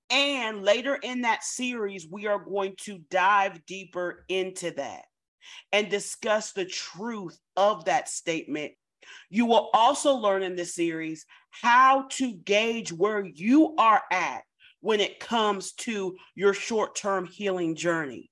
And 0.10 0.63
later 0.63 0.96
in 0.96 1.22
that 1.22 1.44
series, 1.44 2.08
we 2.10 2.27
are 2.27 2.38
going 2.38 2.75
to 2.82 3.00
dive 3.10 3.65
deeper 3.65 4.25
into 4.29 4.72
that 4.72 5.05
and 5.72 5.90
discuss 5.90 6.52
the 6.52 6.66
truth 6.66 7.38
of 7.56 7.86
that 7.86 8.10
statement 8.10 8.74
you 9.30 9.46
will 9.46 9.70
also 9.74 10.16
learn 10.16 10.44
in 10.44 10.56
this 10.56 10.74
series 10.74 11.25
how 11.52 12.08
to 12.12 12.34
gauge 12.34 12.92
where 12.92 13.25
you 13.25 13.75
are 13.78 14.02
at 14.12 14.44
when 14.82 15.00
it 15.00 15.20
comes 15.20 15.74
to 15.74 16.16
your 16.36 16.54
short 16.54 16.96
term 16.96 17.25
healing 17.25 17.75
journey. 17.75 18.32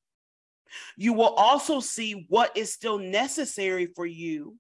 You 0.98 1.14
will 1.14 1.34
also 1.36 1.80
see 1.80 2.26
what 2.30 2.56
is 2.58 2.74
still 2.74 2.98
necessary 2.98 3.88
for 3.96 4.06
you 4.06 4.58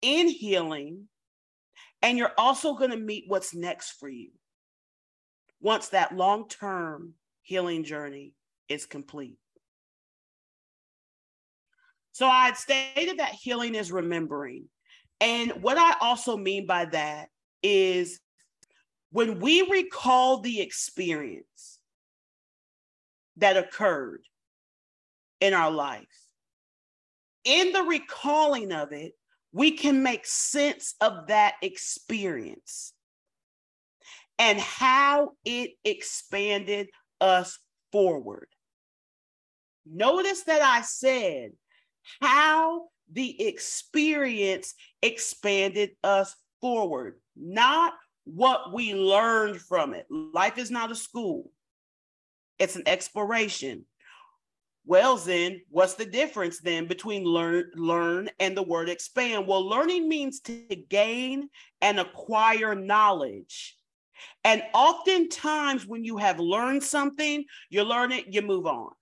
in 0.00 0.28
healing, 0.28 1.08
and 2.02 2.16
you're 2.16 2.32
also 2.38 2.74
going 2.74 2.90
to 2.90 2.96
meet 2.96 3.24
what's 3.26 3.54
next 3.54 3.92
for 3.92 4.08
you 4.08 4.30
once 5.60 5.88
that 5.88 6.16
long 6.16 6.48
term 6.48 7.14
healing 7.42 7.84
journey 7.84 8.32
is 8.68 8.86
complete. 8.86 9.38
So 12.18 12.26
I 12.26 12.46
had 12.46 12.56
stated 12.56 13.20
that 13.20 13.30
healing 13.30 13.76
is 13.76 13.92
remembering. 13.92 14.64
And 15.20 15.52
what 15.62 15.78
I 15.78 15.94
also 16.00 16.36
mean 16.36 16.66
by 16.66 16.86
that 16.86 17.28
is 17.62 18.18
when 19.12 19.38
we 19.38 19.62
recall 19.62 20.40
the 20.40 20.60
experience 20.60 21.78
that 23.36 23.56
occurred 23.56 24.22
in 25.40 25.54
our 25.54 25.70
life, 25.70 26.08
in 27.44 27.70
the 27.70 27.84
recalling 27.84 28.72
of 28.72 28.90
it, 28.90 29.12
we 29.52 29.70
can 29.70 30.02
make 30.02 30.26
sense 30.26 30.96
of 31.00 31.28
that 31.28 31.54
experience 31.62 32.94
and 34.40 34.58
how 34.58 35.34
it 35.44 35.70
expanded 35.84 36.88
us 37.20 37.60
forward. 37.92 38.48
Notice 39.86 40.42
that 40.42 40.62
I 40.62 40.80
said 40.80 41.52
how 42.20 42.88
the 43.12 43.46
experience 43.46 44.74
expanded 45.02 45.90
us 46.02 46.34
forward, 46.60 47.20
not 47.36 47.94
what 48.24 48.72
we 48.72 48.94
learned 48.94 49.60
from 49.60 49.94
it. 49.94 50.06
Life 50.10 50.58
is 50.58 50.70
not 50.70 50.90
a 50.90 50.94
school, 50.94 51.50
it's 52.58 52.76
an 52.76 52.84
exploration. 52.86 53.84
Well, 54.84 55.18
then, 55.18 55.60
what's 55.68 55.94
the 55.94 56.06
difference 56.06 56.60
then 56.60 56.86
between 56.86 57.22
learn, 57.22 57.70
learn 57.74 58.30
and 58.40 58.56
the 58.56 58.62
word 58.62 58.88
expand? 58.88 59.46
Well, 59.46 59.68
learning 59.68 60.08
means 60.08 60.40
to 60.40 60.54
gain 60.88 61.50
and 61.82 62.00
acquire 62.00 62.74
knowledge. 62.74 63.76
And 64.44 64.62
oftentimes, 64.72 65.86
when 65.86 66.04
you 66.04 66.16
have 66.16 66.40
learned 66.40 66.82
something, 66.82 67.44
you 67.68 67.82
learn 67.82 68.12
it, 68.12 68.28
you 68.28 68.40
move 68.40 68.66
on. 68.66 68.92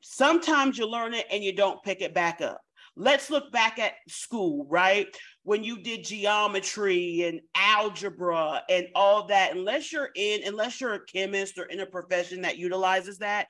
Sometimes 0.00 0.78
you 0.78 0.86
learn 0.86 1.14
it 1.14 1.26
and 1.30 1.44
you 1.44 1.54
don't 1.54 1.82
pick 1.82 2.00
it 2.00 2.14
back 2.14 2.40
up. 2.40 2.60
Let's 2.96 3.30
look 3.30 3.52
back 3.52 3.78
at 3.78 3.94
school, 4.08 4.66
right? 4.68 5.06
When 5.44 5.62
you 5.62 5.80
did 5.80 6.04
geometry 6.04 7.22
and 7.22 7.40
algebra 7.54 8.62
and 8.68 8.88
all 8.94 9.26
that, 9.28 9.56
unless 9.56 9.92
you're 9.92 10.10
in, 10.14 10.42
unless 10.44 10.80
you're 10.80 10.94
a 10.94 11.04
chemist 11.04 11.58
or 11.58 11.64
in 11.64 11.80
a 11.80 11.86
profession 11.86 12.42
that 12.42 12.58
utilizes 12.58 13.18
that, 13.18 13.46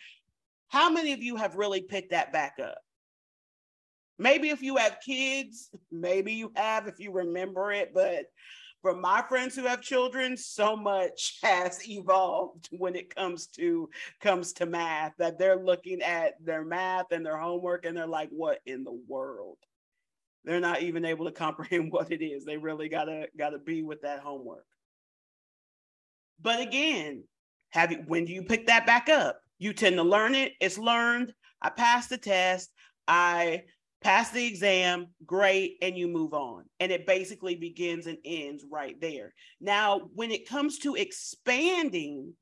how 0.68 0.90
many 0.90 1.12
of 1.12 1.22
you 1.22 1.36
have 1.36 1.56
really 1.56 1.82
picked 1.82 2.10
that 2.10 2.32
back 2.32 2.56
up? 2.62 2.78
Maybe 4.18 4.50
if 4.50 4.62
you 4.62 4.76
have 4.76 4.98
kids, 5.04 5.70
maybe 5.90 6.34
you 6.34 6.52
have 6.54 6.86
if 6.86 7.00
you 7.00 7.12
remember 7.12 7.72
it, 7.72 7.92
but 7.94 8.26
from 8.82 9.00
my 9.00 9.22
friends 9.28 9.54
who 9.54 9.64
have 9.64 9.80
children 9.80 10.36
so 10.36 10.76
much 10.76 11.38
has 11.42 11.86
evolved 11.88 12.68
when 12.70 12.94
it 12.94 13.14
comes 13.14 13.46
to 13.48 13.88
comes 14.20 14.52
to 14.54 14.66
math 14.66 15.12
that 15.18 15.38
they're 15.38 15.62
looking 15.62 16.02
at 16.02 16.34
their 16.44 16.64
math 16.64 17.12
and 17.12 17.24
their 17.24 17.36
homework 17.36 17.84
and 17.84 17.96
they're 17.96 18.06
like 18.06 18.30
what 18.30 18.60
in 18.66 18.84
the 18.84 18.98
world? 19.08 19.58
They're 20.44 20.60
not 20.60 20.82
even 20.82 21.04
able 21.04 21.26
to 21.26 21.32
comprehend 21.32 21.92
what 21.92 22.10
it 22.10 22.24
is. 22.24 22.44
They 22.44 22.56
really 22.56 22.88
gotta 22.88 23.28
gotta 23.36 23.58
be 23.58 23.82
with 23.82 24.02
that 24.02 24.20
homework. 24.20 24.66
But 26.40 26.60
again 26.60 27.24
have 27.70 27.92
you 27.92 27.98
when 28.06 28.24
do 28.24 28.32
you 28.32 28.42
pick 28.42 28.66
that 28.66 28.86
back 28.86 29.08
up? 29.08 29.40
You 29.58 29.72
tend 29.72 29.96
to 29.96 30.02
learn 30.02 30.34
it. 30.34 30.52
It's 30.60 30.78
learned. 30.78 31.32
I 31.62 31.70
passed 31.70 32.08
the 32.08 32.18
test. 32.18 32.70
I 33.06 33.64
pass 34.00 34.30
the 34.30 34.46
exam, 34.46 35.08
great, 35.26 35.76
and 35.82 35.96
you 35.96 36.08
move 36.08 36.32
on. 36.32 36.64
And 36.78 36.90
it 36.90 37.06
basically 37.06 37.54
begins 37.54 38.06
and 38.06 38.18
ends 38.24 38.64
right 38.70 38.98
there. 39.00 39.34
Now, 39.60 40.08
when 40.14 40.30
it 40.30 40.48
comes 40.48 40.78
to 40.80 40.94
expanding, 40.94 42.34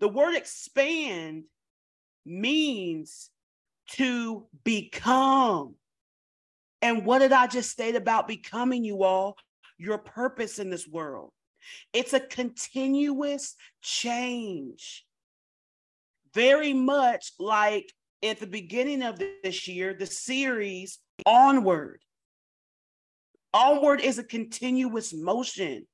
the 0.00 0.08
word 0.08 0.34
expand 0.34 1.44
means 2.24 3.30
to 3.90 4.46
become. 4.64 5.74
And 6.80 7.04
what 7.04 7.20
did 7.20 7.32
I 7.32 7.46
just 7.46 7.70
state 7.70 7.94
about 7.94 8.26
becoming 8.26 8.84
you 8.84 9.04
all? 9.04 9.36
Your 9.78 9.98
purpose 9.98 10.58
in 10.58 10.70
this 10.70 10.88
world. 10.88 11.32
It's 11.92 12.12
a 12.12 12.20
continuous 12.20 13.54
change. 13.82 15.04
Very 16.34 16.72
much 16.72 17.32
like 17.38 17.92
at 18.22 18.38
the 18.38 18.46
beginning 18.46 19.02
of 19.02 19.20
this 19.42 19.66
year, 19.66 19.94
the 19.94 20.06
series 20.06 20.98
Onward. 21.26 22.00
Onward 23.52 24.00
is 24.00 24.18
a 24.18 24.24
continuous 24.24 25.12
motion. 25.12 25.86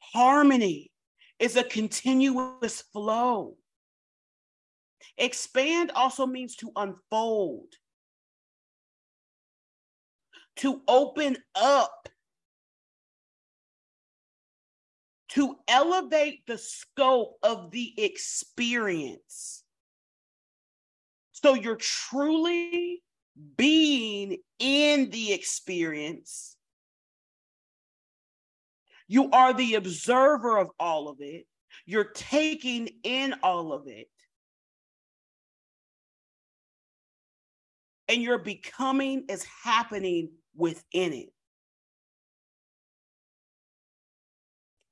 Harmony 0.00 0.90
is 1.38 1.56
a 1.56 1.64
continuous 1.64 2.82
flow. 2.92 3.56
Expand 5.16 5.90
also 5.94 6.26
means 6.26 6.56
to 6.56 6.70
unfold, 6.76 7.68
to 10.56 10.82
open 10.88 11.36
up, 11.54 12.08
to 15.30 15.56
elevate 15.66 16.46
the 16.46 16.58
scope 16.58 17.36
of 17.42 17.70
the 17.70 17.92
experience. 17.96 19.63
So 21.44 21.52
you're 21.52 21.76
truly 21.76 23.02
being 23.58 24.38
in 24.58 25.10
the 25.10 25.34
experience. 25.34 26.56
You 29.08 29.28
are 29.30 29.52
the 29.52 29.74
observer 29.74 30.56
of 30.56 30.70
all 30.80 31.10
of 31.10 31.18
it. 31.20 31.46
You're 31.84 32.12
taking 32.14 32.88
in 33.02 33.34
all 33.42 33.74
of 33.74 33.88
it. 33.88 34.08
And 38.08 38.22
your 38.22 38.38
becoming 38.38 39.26
is 39.28 39.44
happening 39.64 40.30
within 40.56 41.12
it. 41.12 41.28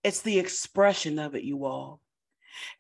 It's 0.05 0.21
the 0.21 0.38
expression 0.38 1.19
of 1.19 1.35
it, 1.35 1.45
you 1.45 1.65
all. 1.65 2.02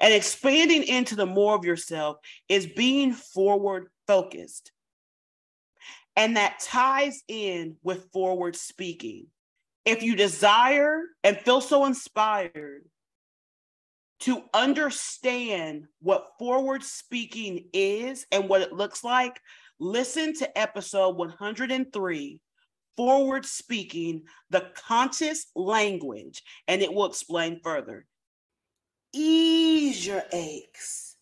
And 0.00 0.12
expanding 0.12 0.82
into 0.82 1.16
the 1.16 1.26
more 1.26 1.54
of 1.54 1.64
yourself 1.64 2.18
is 2.48 2.66
being 2.66 3.12
forward 3.12 3.88
focused. 4.06 4.72
And 6.16 6.36
that 6.36 6.60
ties 6.60 7.22
in 7.28 7.76
with 7.82 8.10
forward 8.12 8.56
speaking. 8.56 9.26
If 9.84 10.02
you 10.02 10.14
desire 10.14 11.02
and 11.24 11.38
feel 11.38 11.60
so 11.60 11.86
inspired 11.86 12.84
to 14.20 14.42
understand 14.54 15.86
what 16.00 16.32
forward 16.38 16.84
speaking 16.84 17.64
is 17.72 18.26
and 18.30 18.48
what 18.48 18.60
it 18.62 18.72
looks 18.72 19.02
like, 19.02 19.40
listen 19.80 20.34
to 20.34 20.58
episode 20.58 21.16
103 21.16 22.40
Forward 22.96 23.46
Speaking, 23.46 24.22
the 24.50 24.70
Conscious 24.74 25.46
Language, 25.56 26.42
and 26.68 26.82
it 26.82 26.92
will 26.92 27.06
explain 27.06 27.60
further 27.62 28.06
ease 29.12 30.06
your 30.06 30.22
aches 30.32 31.16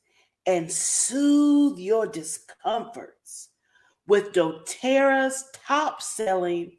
and 0.46 0.70
soothe 0.70 1.78
your 1.78 2.06
discomforts 2.06 3.50
with 4.06 4.32
doTERRA's 4.32 5.44
top 5.66 6.02
selling 6.02 6.72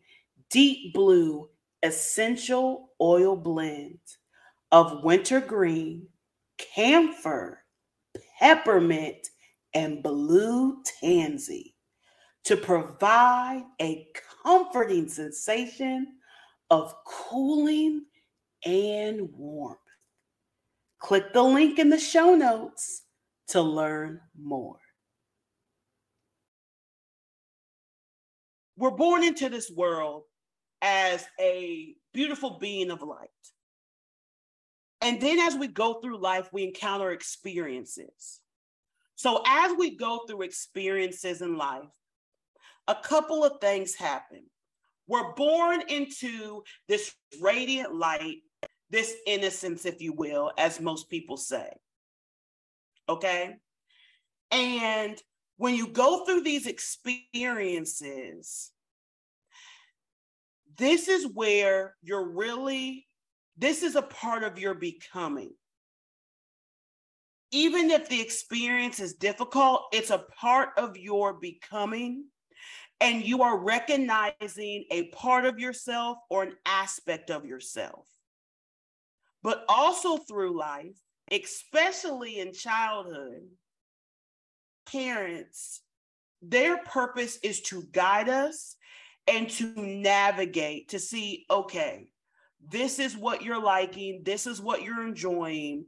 deep 0.50 0.94
blue 0.94 1.50
essential 1.84 2.90
oil 3.02 3.36
blend 3.36 4.00
of 4.72 5.04
wintergreen, 5.04 6.08
camphor, 6.58 7.64
peppermint, 8.40 9.28
and 9.74 10.04
blue 10.04 10.82
tansy 11.00 11.76
to 12.44 12.58
provide 12.58 13.64
a 13.82 14.08
comforting 14.44 15.08
sensation 15.08 16.08
of 16.70 16.94
cooling 17.06 18.06
and 18.66 19.30
warmth. 19.34 19.81
Click 21.02 21.34
the 21.34 21.44
link 21.44 21.80
in 21.80 21.90
the 21.90 22.00
show 22.00 22.36
notes 22.36 23.02
to 23.50 23.62
learn 23.62 24.22
more. 24.40 24.78
We're 28.78 28.92
born 28.92 29.24
into 29.24 29.50
this 29.50 29.70
world 29.70 30.24
as 30.82 31.26
a 31.40 31.96
beautiful 32.14 32.58
being 32.60 32.92
of 32.92 33.02
light. 33.02 33.30
And 35.02 35.20
then 35.20 35.40
as 35.40 35.56
we 35.56 35.68
go 35.68 35.96
through 35.96 36.20
life, 36.20 36.50
we 36.54 36.64
encounter 36.64 37.12
experiences. 37.12 38.40
So 39.16 39.44
as 39.46 39.74
we 39.78 39.96
go 39.98 40.22
through 40.28 40.44
experiences 40.44 41.42
in 41.42 41.58
life, 41.58 41.90
a 42.88 42.96
couple 42.96 43.44
of 43.44 43.60
things 43.60 43.96
happen. 43.96 44.44
We're 45.08 45.34
born 45.34 45.82
into 45.90 46.64
this 46.88 47.14
radiant 47.42 47.96
light, 47.96 48.38
this 48.92 49.16
innocence, 49.26 49.86
if 49.86 50.02
you 50.02 50.14
will, 50.14 50.52
as 50.58 50.80
most 50.80 51.10
people 51.10 51.38
say. 51.38 51.72
Okay. 53.10 53.56
And 54.52 55.18
when 55.58 55.76
you 55.76 55.88
go 55.88 56.26
through 56.26 56.42
these 56.42 56.68
experiences, 56.68 58.72
this 60.78 61.08
is 61.08 61.28
where 61.34 61.96
you're 62.04 62.30
really, 62.30 63.08
this 63.58 63.82
is 63.82 63.96
a 63.96 64.02
part 64.02 64.44
of 64.44 64.60
your 64.60 64.74
becoming. 64.74 65.54
Even 67.52 67.92
if 67.92 68.10
the 68.10 68.22
experience 68.22 69.00
is 69.00 69.14
difficult, 69.14 69.88
it's 69.92 70.10
a 70.10 70.26
part 70.40 70.70
of 70.78 70.98
your 70.98 71.34
becoming. 71.34 72.26
And 73.00 73.26
you 73.26 73.42
are 73.42 73.58
recognizing 73.58 74.86
a 74.92 75.08
part 75.14 75.46
of 75.46 75.60
yourself 75.60 76.18
or 76.30 76.44
an 76.44 76.56
aspect 76.66 77.32
of 77.32 77.46
yourself. 77.46 78.06
But 79.44 79.66
also 79.68 80.18
through 80.18 80.58
life, 80.58 80.96
especially 81.32 82.40
in 82.40 82.54
childhood, 82.54 83.42
parents, 84.92 85.82
their 86.42 86.78
purpose 86.78 87.38
is 87.44 87.62
to 87.62 87.84
guide 87.92 88.30
us 88.30 88.76
and 89.28 89.50
to 89.52 89.74
navigate 89.76 90.90
to 90.90 91.00
see, 91.00 91.46
okay, 91.50 92.12
this 92.70 93.00
is 93.00 93.16
what 93.18 93.42
you're 93.42 93.62
liking, 93.62 94.22
this 94.24 94.46
is 94.46 94.62
what 94.62 94.84
you're 94.84 95.06
enjoying, 95.06 95.86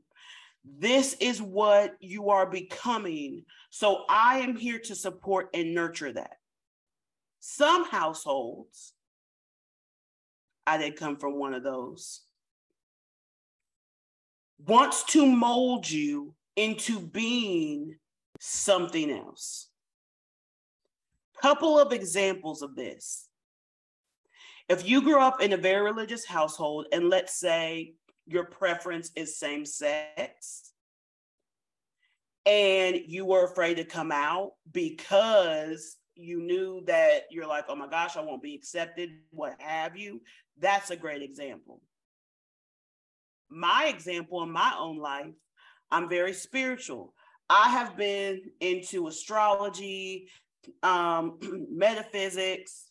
this 0.66 1.16
is 1.20 1.42
what 1.42 1.96
you 2.00 2.30
are 2.30 2.50
becoming. 2.50 3.44
So 3.70 4.06
I 4.10 4.40
am 4.40 4.56
here 4.56 4.80
to 4.86 4.96
support 4.96 5.50
and 5.54 5.74
nurture 5.74 6.14
that. 6.14 6.38
Some 7.40 7.86
households, 7.86 8.94
I 10.66 10.78
did 10.78 10.96
come 10.96 11.18
from 11.18 11.38
one 11.38 11.54
of 11.54 11.64
those, 11.64 12.22
wants 14.60 15.04
to 15.06 15.26
mold 15.26 15.90
you 15.90 16.34
into 16.56 17.00
being 17.00 17.96
something 18.40 19.12
else. 19.12 19.70
Couple 21.42 21.78
of 21.80 21.92
examples 21.92 22.62
of 22.62 22.76
this. 22.76 23.28
If 24.70 24.88
you 24.88 25.02
grew 25.02 25.20
up 25.20 25.42
in 25.42 25.54
a 25.54 25.58
very 25.58 25.82
religious 25.82 26.26
household, 26.26 26.88
and 26.94 27.10
let's 27.10 27.38
say 27.38 27.96
your 28.26 28.46
preference 28.46 29.12
is 29.16 29.38
same 29.38 29.66
sex, 29.66 30.72
and 32.46 32.98
you 33.08 33.26
were 33.26 33.46
afraid 33.46 33.76
to 33.76 33.84
come 33.84 34.12
out 34.12 34.52
because 34.72 35.98
you 36.16 36.42
knew 36.42 36.82
that 36.86 37.24
you're 37.30 37.48
like, 37.48 37.66
oh 37.68 37.76
my 37.76 37.88
gosh, 37.88 38.16
I 38.16 38.22
won't 38.22 38.42
be 38.42 38.56
accepted, 38.56 39.10
what 39.32 39.56
have 39.60 39.98
you, 39.98 40.22
that's 40.60 40.92
a 40.92 40.96
great 40.96 41.22
example. 41.22 41.82
My 43.54 43.88
example 43.88 44.42
in 44.44 44.52
my 44.52 44.74
own 44.78 44.98
life, 44.98 45.34
I'm 45.92 46.10
very 46.10 46.34
spiritual. 46.34 47.14
I 47.50 47.70
have 47.70 47.96
been 47.96 48.42
into 48.60 49.08
astrology, 49.08 50.30
um, 50.82 51.38
metaphysics, 51.70 52.90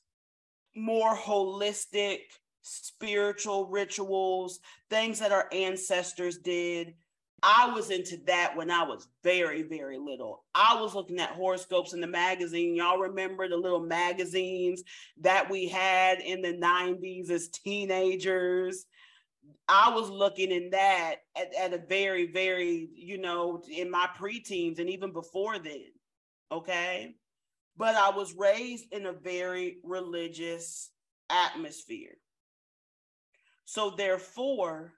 more 0.77 1.17
holistic 1.17 2.19
spiritual 2.63 3.67
rituals, 3.67 4.61
things 4.89 5.19
that 5.19 5.33
our 5.33 5.49
ancestors 5.53 6.39
did. 6.39 6.95
I 7.43 7.73
was 7.75 7.91
into 7.91 8.19
that 8.27 8.57
when 8.57 8.71
I 8.71 8.85
was 8.85 9.09
very, 9.25 9.63
very 9.63 9.99
little. 9.99 10.45
I 10.55 10.81
was 10.81 10.95
looking 10.95 11.19
at 11.19 11.31
horoscopes 11.31 11.93
in 11.93 12.01
the 12.01 12.07
magazine. 12.07 12.77
Y'all 12.77 12.99
remember 12.99 13.49
the 13.49 13.57
little 13.57 13.85
magazines 13.85 14.85
that 15.21 15.51
we 15.51 15.67
had 15.67 16.21
in 16.21 16.41
the 16.41 16.55
90s 16.55 17.31
as 17.31 17.49
teenagers? 17.49 18.87
I 19.69 19.91
was 19.95 20.09
looking 20.11 20.51
in 20.51 20.71
that 20.71 21.17
at, 21.37 21.55
at 21.55 21.73
a 21.73 21.79
very, 21.79 22.31
very, 22.31 22.89
you 22.95 23.19
know, 23.19 23.63
in 23.71 23.91
my 23.91 24.09
preteens 24.19 24.79
and 24.79 24.91
even 24.91 25.13
before 25.13 25.59
then. 25.59 25.87
Okay 26.51 27.15
but 27.77 27.95
I 27.95 28.11
was 28.11 28.35
raised 28.35 28.93
in 28.93 29.07
a 29.07 29.13
very 29.13 29.79
religious 29.83 30.91
atmosphere. 31.31 32.17
So 33.65 33.91
therefore, 33.91 34.93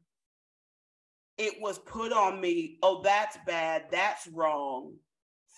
it 1.39 1.61
was 1.61 1.79
put 1.79 2.13
on 2.13 2.41
me, 2.41 2.79
oh, 2.83 3.03
that's 3.03 3.39
bad, 3.47 3.87
that's 3.91 4.27
wrong, 4.29 4.95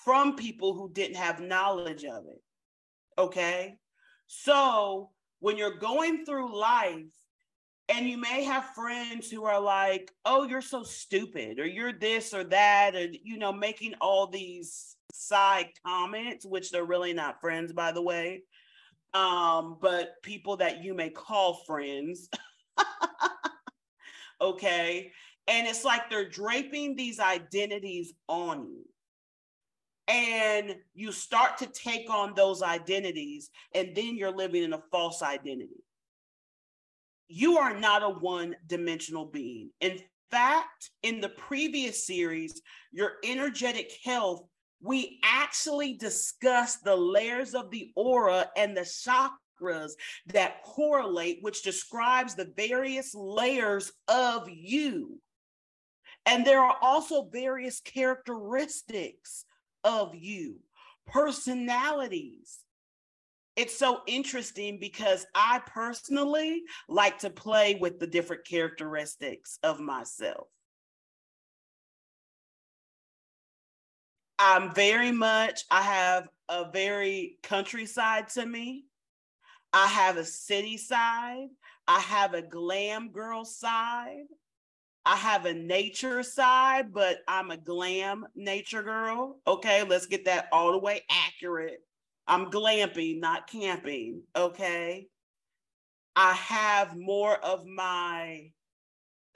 from 0.05 0.37
people 0.37 0.75
who 0.75 0.91
didn't 0.93 1.17
have 1.17 1.41
knowledge 1.41 2.05
of 2.05 2.25
it. 2.27 2.43
Okay. 3.19 3.79
So 4.27 5.11
when 5.41 5.57
you're 5.57 5.79
going 5.79 6.25
through 6.25 6.59
life, 6.59 7.05
and 7.89 8.09
you 8.09 8.19
may 8.19 8.43
have 8.43 8.75
friends 8.75 9.31
who 9.31 9.45
are 9.45 9.61
like, 9.61 10.13
oh, 10.25 10.45
you're 10.45 10.61
so 10.61 10.83
stupid, 10.83 11.61
or 11.61 11.67
you're 11.67 11.93
this 11.93 12.35
or 12.35 12.45
that, 12.45 12.97
and 12.97 13.17
you 13.23 13.39
know, 13.39 13.53
making 13.53 13.95
all 14.01 14.27
these 14.27 14.97
side 15.13 15.69
comments, 15.87 16.45
which 16.45 16.71
they're 16.71 16.85
really 16.85 17.13
not 17.13 17.41
friends, 17.41 17.73
by 17.73 17.93
the 17.93 18.03
way. 18.03 18.43
Um, 19.15 19.79
but 19.81 20.21
people 20.23 20.57
that 20.59 20.83
you 20.83 20.95
may 20.95 21.11
call 21.11 21.63
friends. 21.67 22.29
okay. 24.41 25.13
And 25.49 25.67
it's 25.67 25.85
like 25.85 26.11
they're 26.11 26.29
draping 26.29 26.97
these 26.97 27.21
identities 27.21 28.13
on 28.29 28.67
you. 28.67 28.85
And 30.09 30.77
you 30.95 31.13
start 31.13 31.59
to 31.59 31.67
take 31.67 32.11
on 32.11 32.35
those 32.35 32.63
identities, 32.63 33.51
and 33.75 33.95
then 33.95 34.17
you're 34.17 34.37
living 34.37 34.63
in 34.63 34.73
a 34.73 34.83
false 34.93 35.23
identity. 35.23 35.83
You 37.29 37.59
are 37.59 37.79
not 37.79 38.03
a 38.03 38.11
one 38.11 38.57
dimensional 38.67 39.27
being. 39.27 39.71
In 39.81 39.99
fact, 40.31 40.91
in 41.03 41.21
the 41.21 41.31
previous 41.31 42.07
series, 42.07 42.61
your 42.93 43.15
energetic 43.25 43.93
health 44.05 44.43
we 44.81 45.19
actually 45.25 45.95
discuss 45.95 46.77
the 46.77 46.97
layers 46.97 47.55
of 47.55 47.71
the 47.71 47.93
aura 47.97 48.49
and 48.57 48.77
the 48.77 48.83
chakras 48.83 49.93
that 50.27 50.63
correlate, 50.63 51.39
which 51.41 51.63
describes 51.63 52.35
the 52.35 52.53
various 52.57 53.15
layers 53.15 53.93
of 54.09 54.49
you. 54.49 55.19
And 56.27 56.45
there 56.45 56.61
are 56.61 56.77
also 56.83 57.29
various 57.33 57.81
characteristics 57.81 59.45
of 59.85 60.15
you, 60.15 60.57
personalities. 61.07 62.59
It's 63.57 63.77
so 63.77 64.03
interesting 64.07 64.79
because 64.79 65.27
I 65.35 65.63
personally 65.67 66.63
like 66.89 67.19
to 67.21 67.31
play 67.31 67.77
with 67.81 67.99
the 67.99 68.07
different 68.07 68.45
characteristics 68.47 69.59
of 69.63 69.81
myself. 69.81 70.49
I'm 74.39 74.75
very 74.75 75.11
much, 75.11 75.63
I 75.71 75.81
have 75.81 76.29
a 76.51 76.71
very 76.71 77.39
countryside 77.43 78.29
to 78.31 78.45
me. 78.45 78.85
I 79.73 79.87
have 79.87 80.19
a 80.19 80.25
city 80.25 80.77
side. 80.77 81.49
I 81.89 82.01
have 82.01 82.35
a 82.35 82.43
glam 82.43 83.11
girl 83.11 83.47
side. 83.47 84.25
I 85.07 85.17
have 85.17 85.47
a 85.47 85.55
nature 85.55 86.23
side, 86.23 86.93
but 86.93 87.19
I'm 87.27 87.51
a 87.51 87.57
glam 87.57 88.27
nature 88.35 88.83
girl. 88.83 89.39
Okay, 89.47 89.85
let's 89.85 90.07
get 90.07 90.27
that 90.27 90.49
all 90.53 90.73
the 90.73 90.79
way 90.79 91.03
accurate. 91.09 91.81
I'm 92.27 92.51
glamping, 92.51 93.21
not 93.21 93.47
camping. 93.47 94.23
Okay. 94.35 95.09
I 96.15 96.33
have 96.33 96.97
more 96.97 97.37
of 97.37 97.67
my 97.67 98.51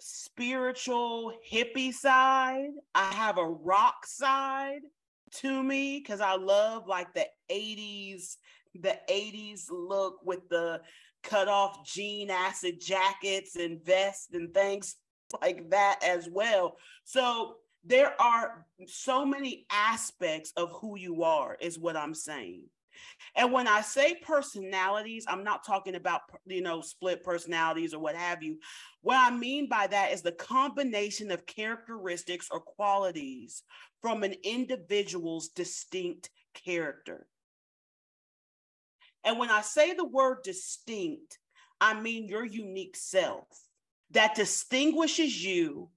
spiritual 0.01 1.35
hippie 1.51 1.93
side. 1.93 2.71
I 2.95 3.13
have 3.13 3.39
a 3.39 3.47
rock 3.47 4.07
side 4.07 4.81
to 5.33 5.63
me 5.63 5.99
because 6.01 6.21
I 6.21 6.37
love 6.37 6.87
like 6.87 7.13
the 7.15 7.27
80s, 7.51 8.37
the 8.75 8.99
80s 9.09 9.65
look 9.71 10.17
with 10.25 10.49
the 10.49 10.81
cut 11.23 11.49
off 11.49 11.87
jean 11.87 12.31
acid 12.31 12.81
jackets 12.81 13.57
and 13.57 13.85
vests 13.85 14.29
and 14.33 14.53
things 14.55 14.97
like 15.43 15.69
that 15.71 16.01
as 16.03 16.29
well. 16.31 16.77
So 17.05 17.57
there 17.85 18.21
are 18.21 18.67
so 18.87 19.25
many 19.25 19.67
aspects 19.71 20.53
of 20.57 20.71
who 20.81 20.99
you 20.99 21.23
are, 21.23 21.57
is 21.61 21.79
what 21.79 21.97
I'm 21.97 22.15
saying. 22.15 22.65
And 23.37 23.53
when 23.53 23.67
I 23.67 23.81
say 23.81 24.15
personalities, 24.15 25.25
I'm 25.29 25.45
not 25.45 25.65
talking 25.65 25.95
about, 25.95 26.23
you 26.47 26.63
know, 26.63 26.81
split 26.81 27.23
personalities 27.23 27.95
or 27.95 28.01
what 28.01 28.17
have 28.17 28.43
you. 28.43 28.59
What 29.03 29.17
I 29.17 29.35
mean 29.35 29.69
by 29.69 29.87
that 29.87 30.13
is 30.13 30.23
the 30.23 30.33
combination 30.33 31.31
of 31.31 31.47
characteristics 31.47 32.49
or 32.51 32.61
qualities 32.61 33.63
from 34.03 34.23
an 34.23 34.35
individual's 34.43 35.49
distinct 35.49 36.31
character. 36.55 37.27
And 39.25 39.39
when 39.39 39.51
I 39.51 39.61
say 39.61 39.93
the 39.93 40.07
word 40.07 40.39
distinct, 40.43 41.39
I 41.81 41.99
mean 42.01 42.29
your 42.29 42.45
unique 42.45 42.97
self 42.97 43.47
that 44.11 44.35
distinguishes 44.35 45.43
you 45.45 45.89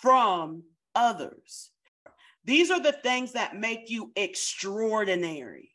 from 0.00 0.64
others. 0.94 1.70
These 2.44 2.70
are 2.70 2.80
the 2.80 2.92
things 2.92 3.32
that 3.32 3.56
make 3.56 3.90
you 3.90 4.12
extraordinary 4.16 5.73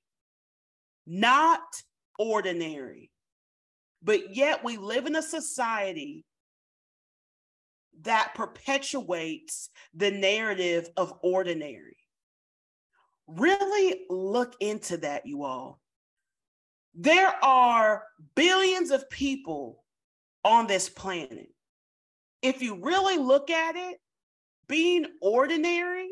not 1.10 1.62
ordinary. 2.20 3.12
But 4.02 4.36
yet 4.36 4.64
we 4.64 4.78
live 4.78 5.08
in 5.08 5.16
a 5.16 5.22
society 5.22 6.24
that 8.04 8.34
perpetuates 8.36 9.70
the 9.94 10.12
narrative 10.12 10.88
of 10.96 11.14
ordinary. 11.22 11.98
Really 13.28 14.06
look 14.10 14.56
into 14.60 14.98
that, 14.98 15.26
you 15.26 15.44
all. 15.44 15.82
There 16.96 17.34
are 17.44 18.04
billions 18.36 18.92
of 18.92 19.10
people 19.10 19.84
on 20.46 20.68
this 20.68 20.90
planet. 20.90 21.50
If 22.42 22.62
you 22.62 22.76
really 22.82 23.18
look 23.18 23.50
at 23.50 23.76
it, 23.76 24.00
being 24.68 25.06
ordinary 25.22 26.10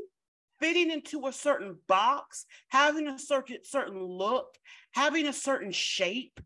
fitting 0.60 0.92
into 0.92 1.28
a 1.28 1.34
certain 1.34 1.78
box, 1.88 2.46
having 2.70 3.08
a 3.08 3.20
certain 3.20 3.58
certain 3.64 4.04
look, 4.04 4.58
having 4.92 5.28
a 5.28 5.34
certain 5.34 5.72
shape, 5.72 6.40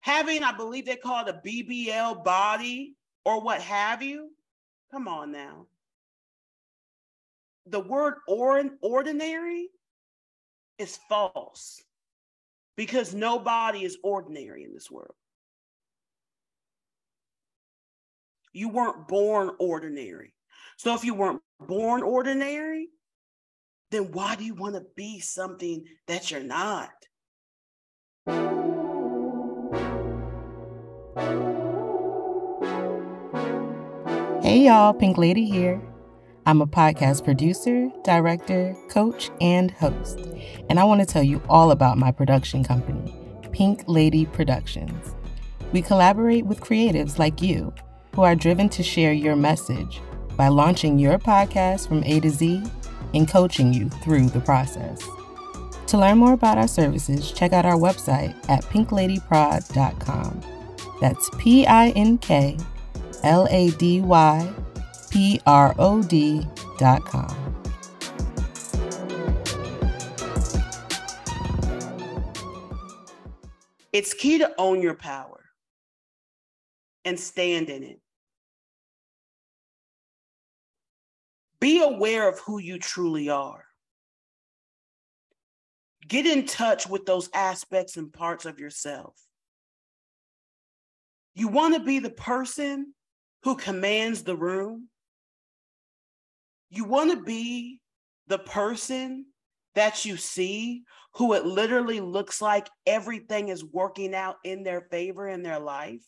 having, 0.00 0.42
I 0.42 0.52
believe 0.52 0.86
they 0.86 0.96
call 0.96 1.26
it 1.26 1.34
a 1.34 1.46
BBL 1.46 2.24
body 2.24 2.94
or 3.24 3.40
what 3.42 3.60
have 3.60 4.02
you. 4.02 4.30
Come 4.90 5.08
on 5.08 5.32
now. 5.32 5.66
The 7.66 7.80
word 7.80 8.14
or- 8.26 8.70
ordinary 8.80 9.68
is 10.78 10.98
false 11.08 11.82
because 12.76 13.12
nobody 13.12 13.84
is 13.84 13.98
ordinary 14.02 14.64
in 14.64 14.72
this 14.72 14.90
world. 14.90 15.14
You 18.52 18.70
weren't 18.70 19.08
born 19.08 19.50
ordinary. 19.58 20.32
So 20.78 20.94
if 20.94 21.04
you 21.04 21.12
weren't 21.12 21.42
born 21.58 22.04
ordinary, 22.04 22.90
then 23.90 24.12
why 24.12 24.36
do 24.36 24.44
you 24.44 24.54
want 24.54 24.76
to 24.76 24.84
be 24.94 25.18
something 25.18 25.84
that 26.06 26.30
you're 26.30 26.40
not? 26.40 26.90
Hey 34.40 34.66
y'all, 34.66 34.94
Pink 34.94 35.18
Lady 35.18 35.46
here. 35.46 35.82
I'm 36.46 36.62
a 36.62 36.66
podcast 36.66 37.24
producer, 37.24 37.90
director, 38.04 38.76
coach, 38.88 39.30
and 39.40 39.72
host. 39.72 40.20
And 40.70 40.78
I 40.78 40.84
want 40.84 41.00
to 41.00 41.06
tell 41.06 41.24
you 41.24 41.42
all 41.48 41.72
about 41.72 41.98
my 41.98 42.12
production 42.12 42.62
company, 42.62 43.12
Pink 43.50 43.82
Lady 43.88 44.26
Productions. 44.26 45.16
We 45.72 45.82
collaborate 45.82 46.46
with 46.46 46.60
creatives 46.60 47.18
like 47.18 47.42
you 47.42 47.74
who 48.14 48.22
are 48.22 48.36
driven 48.36 48.68
to 48.70 48.84
share 48.84 49.12
your 49.12 49.34
message 49.34 50.00
by 50.38 50.48
launching 50.48 50.98
your 50.98 51.18
podcast 51.18 51.88
from 51.88 52.02
A 52.04 52.20
to 52.20 52.30
Z 52.30 52.62
and 53.12 53.28
coaching 53.28 53.74
you 53.74 53.90
through 53.90 54.28
the 54.28 54.40
process. 54.40 55.02
To 55.88 55.98
learn 55.98 56.18
more 56.18 56.32
about 56.32 56.56
our 56.56 56.68
services, 56.68 57.32
check 57.32 57.52
out 57.52 57.66
our 57.66 57.76
website 57.76 58.34
at 58.48 58.62
pinkladyprod.com. 58.64 60.40
That's 61.00 61.30
P 61.38 61.66
I 61.66 61.88
N 61.90 62.18
K 62.18 62.56
L 63.24 63.48
A 63.50 63.70
D 63.72 64.00
Y 64.00 64.54
P 65.10 65.40
R 65.44 65.74
O 65.78 66.02
D.com. 66.02 67.48
It's 73.92 74.14
key 74.14 74.38
to 74.38 74.52
own 74.58 74.82
your 74.82 74.94
power 74.94 75.40
and 77.04 77.18
stand 77.18 77.70
in 77.70 77.82
it. 77.82 78.00
Be 81.60 81.82
aware 81.82 82.28
of 82.28 82.38
who 82.40 82.58
you 82.58 82.78
truly 82.78 83.28
are. 83.28 83.64
Get 86.06 86.26
in 86.26 86.46
touch 86.46 86.88
with 86.88 87.04
those 87.04 87.28
aspects 87.34 87.96
and 87.96 88.12
parts 88.12 88.46
of 88.46 88.58
yourself. 88.58 89.14
You 91.34 91.48
want 91.48 91.74
to 91.74 91.80
be 91.80 91.98
the 91.98 92.10
person 92.10 92.94
who 93.42 93.56
commands 93.56 94.22
the 94.22 94.36
room. 94.36 94.88
You 96.70 96.84
want 96.84 97.10
to 97.10 97.22
be 97.22 97.80
the 98.26 98.38
person 98.38 99.26
that 99.74 100.04
you 100.04 100.16
see 100.16 100.82
who 101.14 101.34
it 101.34 101.44
literally 101.44 102.00
looks 102.00 102.40
like 102.40 102.68
everything 102.86 103.48
is 103.48 103.64
working 103.64 104.14
out 104.14 104.36
in 104.44 104.62
their 104.62 104.82
favor 104.90 105.28
in 105.28 105.42
their 105.42 105.58
life. 105.58 106.04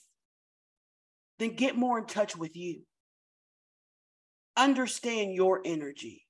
Then 1.38 1.54
get 1.54 1.76
more 1.76 1.98
in 1.98 2.06
touch 2.06 2.36
with 2.36 2.56
you 2.56 2.82
understand 4.61 5.35
your 5.35 5.61
energy 5.64 6.27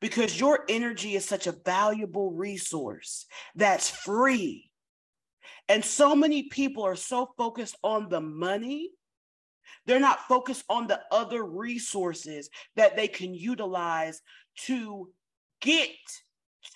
because 0.00 0.38
your 0.38 0.64
energy 0.68 1.14
is 1.16 1.24
such 1.24 1.46
a 1.46 1.56
valuable 1.64 2.30
resource 2.30 3.26
that's 3.54 3.90
free. 3.90 4.70
And 5.68 5.84
so 5.84 6.16
many 6.16 6.44
people 6.44 6.84
are 6.84 6.96
so 6.96 7.30
focused 7.36 7.76
on 7.82 8.08
the 8.08 8.20
money, 8.20 8.90
they're 9.86 10.00
not 10.00 10.26
focused 10.26 10.64
on 10.68 10.86
the 10.86 11.00
other 11.10 11.44
resources 11.44 12.48
that 12.76 12.96
they 12.96 13.08
can 13.08 13.34
utilize 13.34 14.20
to 14.66 15.10
get 15.60 15.90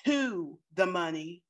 to 0.05 0.59
the 0.75 0.87
money 0.87 1.43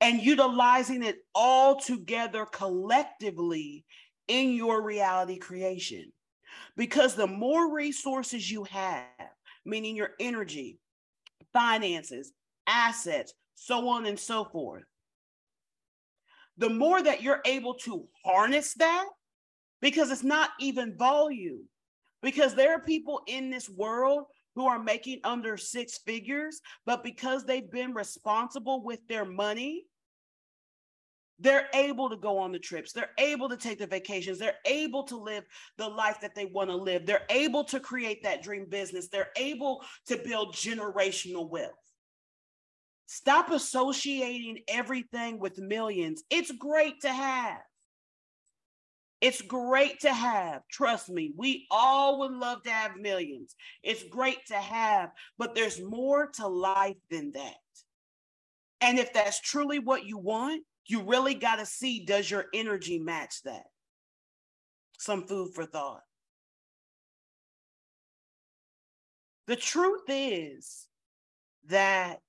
and 0.00 0.22
utilizing 0.22 1.02
it 1.02 1.18
all 1.34 1.78
together 1.78 2.46
collectively 2.46 3.84
in 4.28 4.52
your 4.52 4.82
reality 4.82 5.36
creation. 5.36 6.12
Because 6.76 7.14
the 7.14 7.26
more 7.26 7.74
resources 7.74 8.50
you 8.50 8.64
have, 8.64 9.06
meaning 9.64 9.96
your 9.96 10.10
energy, 10.20 10.78
finances, 11.52 12.32
assets, 12.66 13.34
so 13.54 13.88
on 13.88 14.06
and 14.06 14.18
so 14.18 14.44
forth, 14.44 14.84
the 16.56 16.70
more 16.70 17.02
that 17.02 17.22
you're 17.22 17.40
able 17.44 17.74
to 17.74 18.06
harness 18.24 18.74
that, 18.74 19.06
because 19.80 20.10
it's 20.10 20.22
not 20.22 20.50
even 20.60 20.96
volume. 20.96 21.66
Because 22.22 22.54
there 22.54 22.74
are 22.74 22.80
people 22.80 23.22
in 23.26 23.48
this 23.48 23.68
world 23.68 24.24
who 24.54 24.66
are 24.66 24.78
making 24.78 25.20
under 25.24 25.56
six 25.56 25.98
figures, 25.98 26.60
but 26.84 27.02
because 27.02 27.44
they've 27.44 27.70
been 27.70 27.94
responsible 27.94 28.82
with 28.84 29.00
their 29.08 29.24
money, 29.24 29.84
they're 31.40 31.68
able 31.74 32.10
to 32.10 32.16
go 32.16 32.38
on 32.38 32.52
the 32.52 32.58
trips. 32.58 32.92
They're 32.92 33.10
able 33.18 33.48
to 33.48 33.56
take 33.56 33.78
the 33.78 33.86
vacations. 33.86 34.38
They're 34.38 34.58
able 34.66 35.04
to 35.04 35.16
live 35.16 35.44
the 35.78 35.88
life 35.88 36.20
that 36.20 36.34
they 36.34 36.44
want 36.44 36.68
to 36.68 36.76
live. 36.76 37.06
They're 37.06 37.26
able 37.30 37.64
to 37.64 37.80
create 37.80 38.22
that 38.22 38.42
dream 38.42 38.66
business. 38.68 39.08
They're 39.08 39.30
able 39.36 39.82
to 40.06 40.18
build 40.18 40.54
generational 40.54 41.48
wealth. 41.48 41.72
Stop 43.06 43.50
associating 43.50 44.58
everything 44.68 45.40
with 45.40 45.58
millions. 45.58 46.22
It's 46.30 46.52
great 46.52 47.00
to 47.00 47.12
have. 47.12 47.58
It's 49.20 49.42
great 49.42 50.00
to 50.00 50.12
have. 50.12 50.62
Trust 50.70 51.10
me, 51.10 51.32
we 51.36 51.66
all 51.70 52.20
would 52.20 52.32
love 52.32 52.62
to 52.62 52.70
have 52.70 52.96
millions. 52.96 53.54
It's 53.82 54.04
great 54.04 54.46
to 54.46 54.54
have, 54.54 55.10
but 55.38 55.54
there's 55.54 55.82
more 55.82 56.28
to 56.34 56.46
life 56.46 56.96
than 57.10 57.32
that. 57.32 57.54
And 58.80 58.98
if 58.98 59.12
that's 59.12 59.40
truly 59.40 59.78
what 59.78 60.06
you 60.06 60.16
want, 60.16 60.62
you 60.86 61.02
really 61.02 61.34
got 61.34 61.56
to 61.56 61.66
see 61.66 62.04
does 62.04 62.30
your 62.30 62.46
energy 62.54 62.98
match 62.98 63.42
that? 63.44 63.64
Some 64.98 65.24
food 65.26 65.54
for 65.54 65.64
thought. 65.66 66.02
The 69.46 69.56
truth 69.56 70.02
is 70.08 70.86
that 71.66 72.20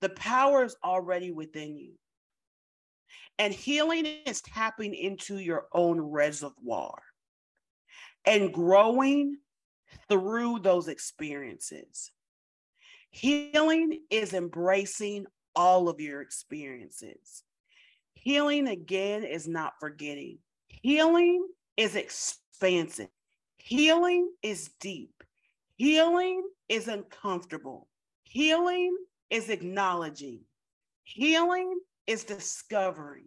the 0.00 0.10
power 0.10 0.64
is 0.64 0.76
already 0.84 1.30
within 1.30 1.76
you. 1.76 1.92
And 3.38 3.52
healing 3.52 4.06
is 4.26 4.40
tapping 4.42 4.94
into 4.94 5.38
your 5.38 5.66
own 5.72 6.00
reservoir. 6.00 7.02
and 8.26 8.52
growing 8.52 9.38
through 10.08 10.58
those 10.60 10.88
experiences. 10.88 12.10
Healing 13.10 14.00
is 14.10 14.34
embracing 14.34 15.26
all 15.54 15.88
of 15.88 16.00
your 16.00 16.20
experiences. 16.20 17.44
Healing 18.26 18.66
again 18.66 19.22
is 19.22 19.46
not 19.46 19.74
forgetting. 19.78 20.38
Healing 20.66 21.46
is 21.76 21.94
expansive. 21.94 23.06
Healing 23.56 24.32
is 24.42 24.70
deep. 24.80 25.22
Healing 25.76 26.42
is 26.68 26.88
uncomfortable. 26.88 27.86
Healing 28.24 28.96
is 29.30 29.48
acknowledging. 29.48 30.40
Healing 31.04 31.78
is 32.08 32.24
discovering. 32.24 33.26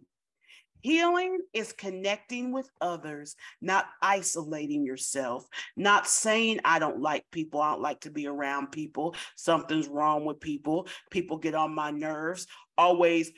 Healing 0.82 1.38
is 1.54 1.72
connecting 1.72 2.52
with 2.52 2.68
others, 2.82 3.36
not 3.62 3.86
isolating 4.02 4.84
yourself, 4.84 5.46
not 5.78 6.08
saying, 6.08 6.60
I 6.62 6.78
don't 6.78 7.00
like 7.00 7.24
people. 7.30 7.62
I 7.62 7.70
don't 7.70 7.80
like 7.80 8.00
to 8.00 8.10
be 8.10 8.26
around 8.26 8.70
people. 8.70 9.16
Something's 9.34 9.88
wrong 9.88 10.26
with 10.26 10.40
people. 10.40 10.88
People 11.10 11.38
get 11.38 11.54
on 11.54 11.74
my 11.74 11.90
nerves. 11.90 12.46
Always 12.76 13.32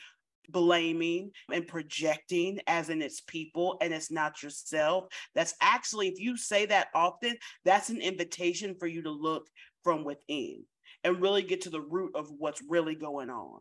blaming 0.49 1.31
and 1.51 1.67
projecting 1.67 2.61
as 2.67 2.89
in 2.89 3.03
it's 3.03 3.21
people 3.21 3.79
and 3.81 3.93
it's 3.93 4.11
not 4.11 4.43
yourself. 4.43 5.07
That's 5.35 5.55
actually, 5.61 6.09
if 6.09 6.21
you 6.21 6.37
say 6.37 6.67
that 6.67 6.89
often, 6.95 7.37
that's 7.65 7.91
an 7.91 8.01
invitation 8.01 8.77
for 8.79 8.87
you 8.87 9.03
to 9.03 9.11
look 9.11 9.49
from 9.83 10.05
within 10.05 10.65
and 11.05 11.21
really 11.21 11.43
get 11.43 11.63
to 11.63 11.71
the 11.71 11.81
root 11.81 12.13
of 12.15 12.31
what's 12.39 12.63
really 12.69 12.95
going 12.95 13.31
on. 13.31 13.61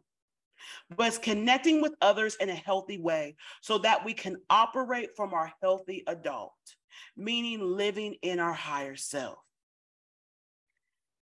But 0.95 1.07
it's 1.07 1.17
connecting 1.17 1.81
with 1.81 1.95
others 2.01 2.35
in 2.39 2.49
a 2.49 2.55
healthy 2.55 2.99
way 2.99 3.35
so 3.61 3.79
that 3.79 4.05
we 4.05 4.13
can 4.13 4.37
operate 4.49 5.09
from 5.15 5.33
our 5.33 5.51
healthy 5.61 6.03
adult, 6.07 6.53
meaning 7.17 7.61
living 7.61 8.15
in 8.21 8.39
our 8.39 8.53
higher 8.53 8.95
self. 8.95 9.39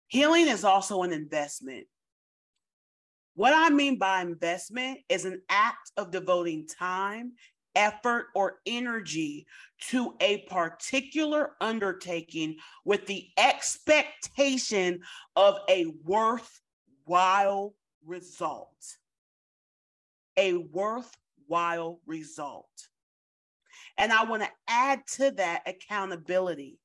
Healing 0.07 0.47
is 0.47 0.63
also 0.63 1.03
an 1.03 1.11
investment. 1.11 1.85
What 3.37 3.53
I 3.53 3.69
mean 3.69 3.99
by 3.99 4.21
investment 4.21 5.01
is 5.09 5.23
an 5.23 5.43
act 5.47 5.91
of 5.95 6.09
devoting 6.09 6.65
time, 6.65 7.33
effort, 7.75 8.29
or 8.33 8.55
energy 8.65 9.45
to 9.89 10.15
a 10.19 10.39
particular 10.49 11.51
undertaking 11.61 12.55
with 12.83 13.05
the 13.05 13.27
expectation 13.37 15.01
of 15.35 15.59
a 15.69 15.85
worthwhile 16.03 17.75
result. 18.07 18.97
A 20.35 20.55
worthwhile 20.55 21.99
result. 22.07 22.87
And 23.99 24.11
I 24.11 24.23
want 24.23 24.41
to 24.41 24.49
add 24.67 25.05
to 25.17 25.29
that 25.33 25.61
accountability, 25.67 26.79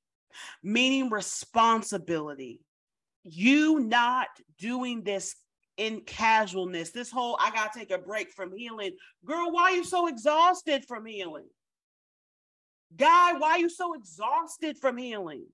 meaning 0.62 1.08
responsibility. 1.08 2.60
You 3.24 3.80
not 3.80 4.28
doing 4.58 5.02
this 5.02 5.34
in 5.76 6.00
casualness, 6.02 6.90
this 6.90 7.10
whole 7.10 7.36
I 7.40 7.50
gotta 7.50 7.78
take 7.78 7.90
a 7.90 7.98
break 7.98 8.32
from 8.32 8.56
healing. 8.56 8.92
Girl, 9.24 9.50
why 9.50 9.62
are 9.62 9.76
you 9.76 9.84
so 9.84 10.06
exhausted 10.06 10.84
from 10.86 11.06
healing? 11.06 11.48
Guy, 12.96 13.32
why 13.34 13.52
are 13.52 13.58
you 13.58 13.70
so 13.70 13.94
exhausted 13.94 14.76
from 14.78 14.98
healing? 14.98 15.46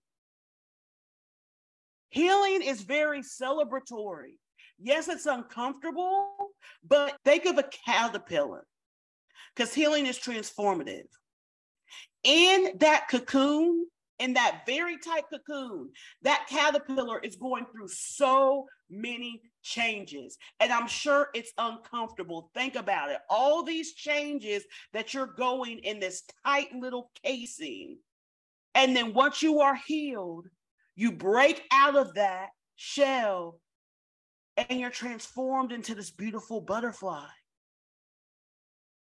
Healing 2.10 2.62
is 2.62 2.82
very 2.82 3.22
celebratory. 3.22 4.34
Yes, 4.80 5.08
it's 5.08 5.26
uncomfortable, 5.26 6.32
but 6.86 7.16
think 7.24 7.44
of 7.44 7.58
a 7.58 7.68
caterpillar 7.84 8.64
because 9.54 9.74
healing 9.74 10.06
is 10.06 10.18
transformative. 10.18 11.06
In 12.24 12.72
that 12.78 13.08
cocoon, 13.08 13.86
in 14.18 14.34
that 14.34 14.62
very 14.66 14.96
tight 14.98 15.24
cocoon, 15.32 15.90
that 16.22 16.46
caterpillar 16.48 17.20
is 17.20 17.36
going 17.36 17.66
through 17.66 17.88
so 17.88 18.66
many 18.90 19.42
changes. 19.62 20.38
And 20.60 20.72
I'm 20.72 20.88
sure 20.88 21.28
it's 21.34 21.52
uncomfortable. 21.58 22.50
Think 22.54 22.76
about 22.76 23.10
it. 23.10 23.18
All 23.28 23.62
these 23.62 23.94
changes 23.94 24.64
that 24.92 25.14
you're 25.14 25.26
going 25.26 25.78
in 25.78 26.00
this 26.00 26.22
tight 26.44 26.72
little 26.74 27.10
casing. 27.22 27.98
And 28.74 28.96
then 28.96 29.14
once 29.14 29.42
you 29.42 29.60
are 29.60 29.76
healed, 29.76 30.46
you 30.94 31.12
break 31.12 31.62
out 31.72 31.96
of 31.96 32.14
that 32.14 32.48
shell 32.76 33.60
and 34.56 34.80
you're 34.80 34.90
transformed 34.90 35.72
into 35.72 35.94
this 35.94 36.10
beautiful 36.10 36.60
butterfly. 36.60 37.26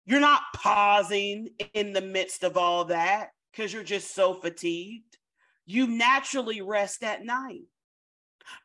You're 0.05 0.19
not 0.19 0.41
pausing 0.55 1.49
in 1.73 1.93
the 1.93 2.01
midst 2.01 2.43
of 2.43 2.57
all 2.57 2.85
that 2.85 3.29
because 3.51 3.71
you're 3.71 3.83
just 3.83 4.13
so 4.13 4.33
fatigued. 4.33 5.17
You 5.65 5.87
naturally 5.87 6.61
rest 6.61 7.03
at 7.03 7.23
night. 7.23 7.63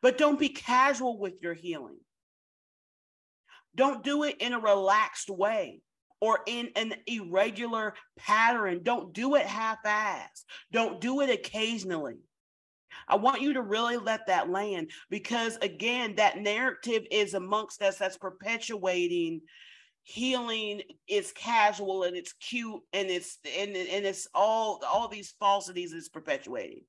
But 0.01 0.17
don't 0.17 0.39
be 0.39 0.49
casual 0.49 1.19
with 1.19 1.41
your 1.41 1.53
healing. 1.53 1.99
Don't 3.75 4.03
do 4.03 4.23
it 4.23 4.37
in 4.39 4.53
a 4.53 4.59
relaxed 4.59 5.29
way 5.29 5.81
or 6.21 6.39
in 6.45 6.69
an 6.75 6.95
irregular 7.07 7.93
pattern. 8.17 8.81
Don't 8.83 9.13
do 9.13 9.35
it 9.35 9.45
half 9.45 9.77
assed. 9.85 10.43
Don't 10.71 10.99
do 10.99 11.21
it 11.21 11.29
occasionally. 11.29 12.17
I 13.07 13.15
want 13.15 13.41
you 13.41 13.53
to 13.53 13.61
really 13.61 13.97
let 13.97 14.27
that 14.27 14.49
land 14.49 14.91
because, 15.09 15.57
again, 15.61 16.15
that 16.15 16.39
narrative 16.39 17.03
is 17.11 17.33
amongst 17.33 17.81
us 17.81 17.97
that's 17.97 18.17
perpetuating 18.17 19.41
healing 20.03 20.81
is 21.07 21.31
casual 21.33 22.03
and 22.03 22.17
it's 22.17 22.33
cute 22.33 22.81
and 22.93 23.09
it's 23.09 23.37
and, 23.57 23.75
and 23.75 24.05
it's 24.05 24.27
all 24.33 24.81
all 24.91 25.07
these 25.07 25.35
falsities 25.39 25.93
is 25.93 26.09
perpetuating 26.09 26.81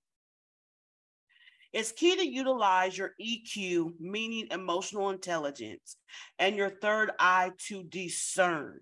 it's 1.72 1.92
key 1.92 2.16
to 2.16 2.26
utilize 2.26 2.98
your 2.98 3.14
EQ, 3.20 3.92
meaning 4.00 4.48
emotional 4.50 5.10
intelligence, 5.10 5.96
and 6.38 6.56
your 6.56 6.70
third 6.70 7.12
eye 7.18 7.52
to 7.68 7.82
discern. 7.84 8.80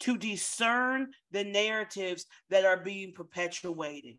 To 0.00 0.18
discern 0.18 1.12
the 1.30 1.44
narratives 1.44 2.26
that 2.50 2.64
are 2.64 2.76
being 2.76 3.12
perpetuated, 3.14 4.16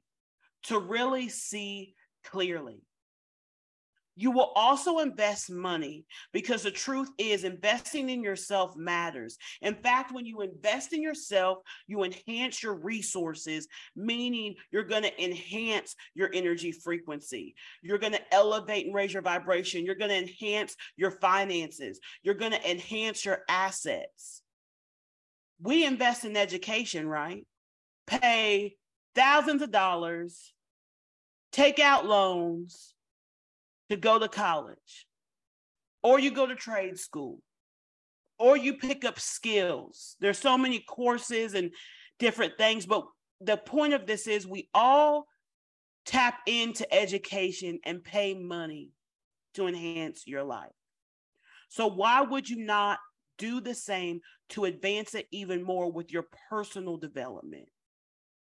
to 0.63 0.79
really 0.79 1.29
see 1.29 1.93
clearly. 2.23 2.81
You 4.15 4.29
will 4.31 4.51
also 4.55 4.99
invest 4.99 5.49
money 5.49 6.05
because 6.33 6.63
the 6.63 6.71
truth 6.71 7.09
is 7.17 7.43
investing 7.43 8.09
in 8.09 8.21
yourself 8.21 8.75
matters. 8.75 9.37
In 9.61 9.73
fact, 9.75 10.11
when 10.11 10.25
you 10.25 10.41
invest 10.41 10.93
in 10.93 11.01
yourself, 11.01 11.59
you 11.87 12.03
enhance 12.03 12.61
your 12.61 12.75
resources, 12.75 13.67
meaning 13.95 14.55
you're 14.71 14.83
going 14.83 15.03
to 15.03 15.23
enhance 15.23 15.95
your 16.13 16.29
energy 16.31 16.71
frequency. 16.71 17.55
You're 17.81 17.97
going 17.97 18.13
to 18.13 18.33
elevate 18.33 18.85
and 18.85 18.93
raise 18.93 19.13
your 19.13 19.23
vibration. 19.23 19.83
You're 19.83 19.95
going 19.95 20.11
to 20.11 20.17
enhance 20.17 20.75
your 20.95 21.11
finances. 21.11 21.99
You're 22.21 22.35
going 22.35 22.51
to 22.51 22.71
enhance 22.71 23.25
your 23.25 23.39
assets. 23.49 24.43
We 25.59 25.85
invest 25.85 26.23
in 26.23 26.37
education, 26.37 27.07
right? 27.07 27.47
Pay 28.05 28.75
thousands 29.15 29.61
of 29.61 29.71
dollars, 29.71 30.53
take 31.51 31.79
out 31.79 32.05
loans 32.05 32.93
to 33.93 33.99
go 33.99 34.17
to 34.17 34.27
college, 34.27 35.05
or 36.01 36.19
you 36.19 36.31
go 36.31 36.47
to 36.47 36.55
trade 36.55 36.97
school, 36.97 37.39
or 38.39 38.57
you 38.57 38.73
pick 38.73 39.05
up 39.05 39.19
skills. 39.19 40.15
There's 40.19 40.39
so 40.39 40.57
many 40.57 40.79
courses 40.79 41.53
and 41.53 41.69
different 42.17 42.57
things, 42.57 42.87
but 42.87 43.05
the 43.39 43.55
point 43.55 43.93
of 43.93 44.07
this 44.07 44.25
is 44.25 44.47
we 44.47 44.67
all 44.73 45.27
tap 46.07 46.39
into 46.47 46.91
education 46.91 47.79
and 47.85 48.03
pay 48.03 48.33
money 48.33 48.89
to 49.53 49.67
enhance 49.67 50.23
your 50.25 50.43
life. 50.43 50.71
So 51.69 51.85
why 51.85 52.21
would 52.21 52.49
you 52.49 52.65
not 52.65 52.97
do 53.37 53.61
the 53.61 53.75
same 53.75 54.21
to 54.49 54.65
advance 54.65 55.13
it 55.13 55.27
even 55.31 55.61
more 55.63 55.91
with 55.91 56.11
your 56.11 56.25
personal 56.49 56.97
development? 56.97 57.67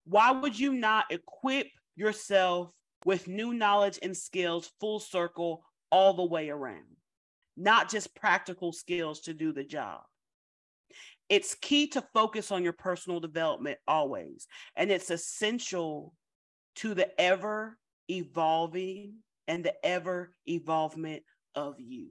Why 0.07 0.31
would 0.31 0.59
you 0.59 0.73
not 0.73 1.07
equip 1.11 1.67
yourself 1.95 2.71
with 3.07 3.29
new 3.29 3.55
knowledge 3.55 4.01
and 4.03 4.17
skills 4.17 4.73
full 4.81 4.99
circle 4.99 5.65
all 5.93 6.13
the 6.13 6.25
way 6.25 6.51
around, 6.51 6.97
not 7.57 7.89
just 7.89 8.17
practical 8.17 8.73
skills 8.73 9.21
to 9.21 9.33
do 9.33 9.53
the 9.53 9.63
job. 9.63 10.01
It's 11.29 11.55
key 11.55 11.87
to 11.91 12.03
focus 12.13 12.51
on 12.51 12.65
your 12.65 12.73
personal 12.73 13.21
development 13.21 13.79
always, 13.87 14.49
and 14.75 14.91
it's 14.91 15.11
essential 15.11 16.15
to 16.77 16.95
the 16.95 17.09
ever 17.21 17.79
evolving 18.11 19.15
and 19.47 19.65
the 19.65 19.75
ever 19.87 20.35
evolvement 20.49 21.23
of 21.55 21.77
you. 21.79 22.09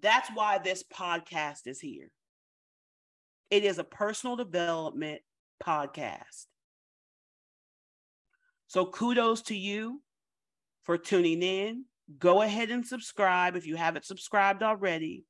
That's 0.00 0.28
why 0.32 0.58
this 0.58 0.84
podcast 0.84 1.66
is 1.66 1.80
here. 1.80 2.12
It 3.50 3.64
is 3.64 3.80
a 3.80 3.84
personal 3.84 4.36
development 4.36 5.22
podcast. 5.60 6.46
So 8.68 8.86
kudos 8.86 9.42
to 9.42 9.56
you 9.56 10.02
for 10.84 10.98
tuning 10.98 11.42
in. 11.42 11.84
Go 12.18 12.42
ahead 12.42 12.70
and 12.70 12.86
subscribe 12.86 13.56
if 13.56 13.66
you 13.66 13.76
haven't 13.76 14.04
subscribed 14.04 14.62
already. 14.62 15.24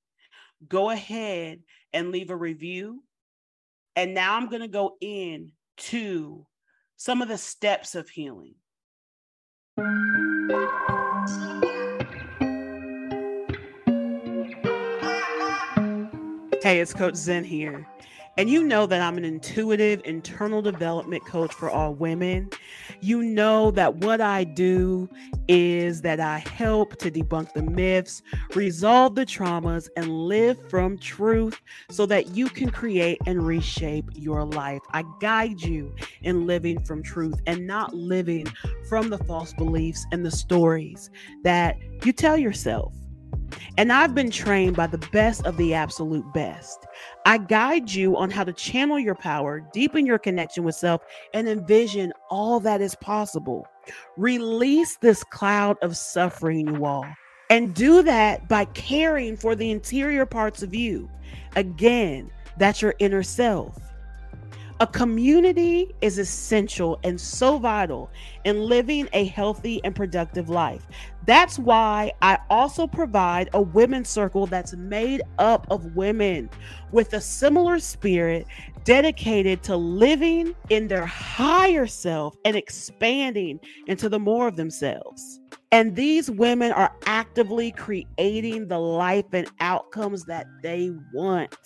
Go 0.69 0.91
ahead 0.91 1.61
and 1.93 2.11
leave 2.11 2.31
a 2.31 2.37
review. 2.37 3.03
And 3.95 4.15
now 4.15 4.37
I'm 4.37 4.49
going 4.49 4.63
to 4.63 4.69
go 4.69 4.97
in 5.01 5.53
to 5.79 6.47
some 6.97 7.23
of 7.23 7.29
the 7.29 7.39
steps 7.39 7.95
of 7.95 8.09
healing. 8.09 8.55
Hey, 16.63 16.81
it's 16.81 16.93
Coach 16.93 17.15
Zen 17.15 17.45
here. 17.45 17.87
And 18.39 18.51
you 18.51 18.63
know 18.63 18.85
that 18.87 19.01
I'm 19.01 19.17
an 19.17 19.25
intuitive 19.25 20.03
internal 20.05 20.61
development 20.61 21.25
coach 21.25 21.55
for 21.55 21.71
all 21.71 21.95
women. 21.95 22.51
You 23.01 23.23
know 23.23 23.71
that 23.71 23.97
what 23.97 24.21
I 24.21 24.45
do 24.45 25.09
is 25.49 26.03
that 26.03 26.21
I 26.21 26.39
help 26.39 26.97
to 26.97 27.11
debunk 27.11 27.55
the 27.55 27.63
myths, 27.63 28.23
resolve 28.55 29.15
the 29.15 29.25
traumas, 29.25 29.89
and 29.97 30.27
live 30.27 30.59
from 30.69 30.99
truth 30.99 31.59
so 31.91 32.05
that 32.07 32.37
you 32.37 32.49
can 32.49 32.69
create 32.71 33.19
and 33.27 33.47
reshape 33.47 34.11
your 34.15 34.45
life. 34.45 34.83
I 34.91 35.05
guide 35.21 35.63
you 35.63 35.95
in 36.21 36.47
living 36.47 36.85
from 36.85 37.03
truth 37.03 37.41
and 37.47 37.67
not 37.67 37.95
living 37.95 38.47
from 38.89 39.09
the 39.09 39.19
false 39.19 39.55
beliefs 39.55 40.05
and 40.13 40.27
the 40.27 40.31
stories 40.31 41.11
that 41.43 41.77
you 42.05 42.13
tell 42.13 42.37
yourself. 42.37 42.93
And 43.79 43.93
I've 43.93 44.15
been 44.15 44.31
trained 44.31 44.77
by 44.77 44.87
the 44.87 44.99
best 45.13 45.45
of 45.47 45.57
the 45.57 45.75
absolute 45.75 46.33
best. 46.33 46.87
I 47.25 47.39
guide 47.39 47.91
you 47.91 48.17
on 48.17 48.31
how 48.31 48.45
to 48.45 48.53
channel 48.53 48.99
your 48.99 49.15
power, 49.15 49.61
deepen 49.73 50.07
your 50.07 50.19
connection 50.19 50.65
with 50.65 50.75
self, 50.75 51.03
and 51.35 51.49
envision 51.49 52.13
all 52.31 52.61
that 52.61 52.81
is 52.81 52.95
possible. 52.97 53.67
Release 54.17 54.97
this 54.97 55.23
cloud 55.25 55.77
of 55.83 55.97
suffering, 55.97 56.67
you 56.75 56.85
all. 56.85 57.07
And 57.51 57.75
do 57.75 58.03
that 58.03 58.49
by 58.49 58.65
caring 58.67 59.37
for 59.37 59.55
the 59.55 59.71
interior 59.71 60.27
parts 60.27 60.63
of 60.63 60.75
you. 60.75 61.09
Again, 61.55 62.31
that's 62.59 62.83
your 62.83 62.95
inner 62.99 63.23
self. 63.23 63.79
A 64.79 64.87
community 64.87 65.95
is 66.03 66.19
essential 66.19 66.99
and 67.03 67.19
so 67.19 67.57
vital 67.57 68.11
in 68.45 68.61
living 68.61 69.09
a 69.15 69.25
healthy 69.25 69.81
and 69.85 69.97
productive 69.97 70.51
life. 70.51 70.87
That's 71.27 71.59
why 71.59 72.13
I 72.23 72.39
also 72.51 72.87
provide 72.87 73.51
a 73.53 73.61
women's 73.61 74.09
circle 74.09 74.47
that's 74.47 74.75
made 74.75 75.23
up 75.39 75.67
of 75.71 75.97
women 75.97 76.49
with 76.93 77.13
a 77.13 77.21
similar 77.21 77.81
spirit 77.81 78.47
dedicated 78.85 79.65
to 79.65 79.77
living 79.77 80.55
in 80.71 80.87
their 80.87 81.05
higher 81.05 81.89
self 81.89 82.37
and 82.45 82.55
expanding 82.55 83.59
into 83.89 84.09
the 84.09 84.21
more 84.21 84.47
of 84.47 84.55
themselves. 84.55 85.41
And 85.73 85.97
these 85.97 86.31
women 86.31 86.71
are 86.71 86.95
actively 87.07 87.73
creating 87.73 88.69
the 88.69 88.79
life 88.79 89.27
and 89.33 89.51
outcomes 89.59 90.25
that 90.27 90.47
they 90.63 90.93
want. 91.13 91.57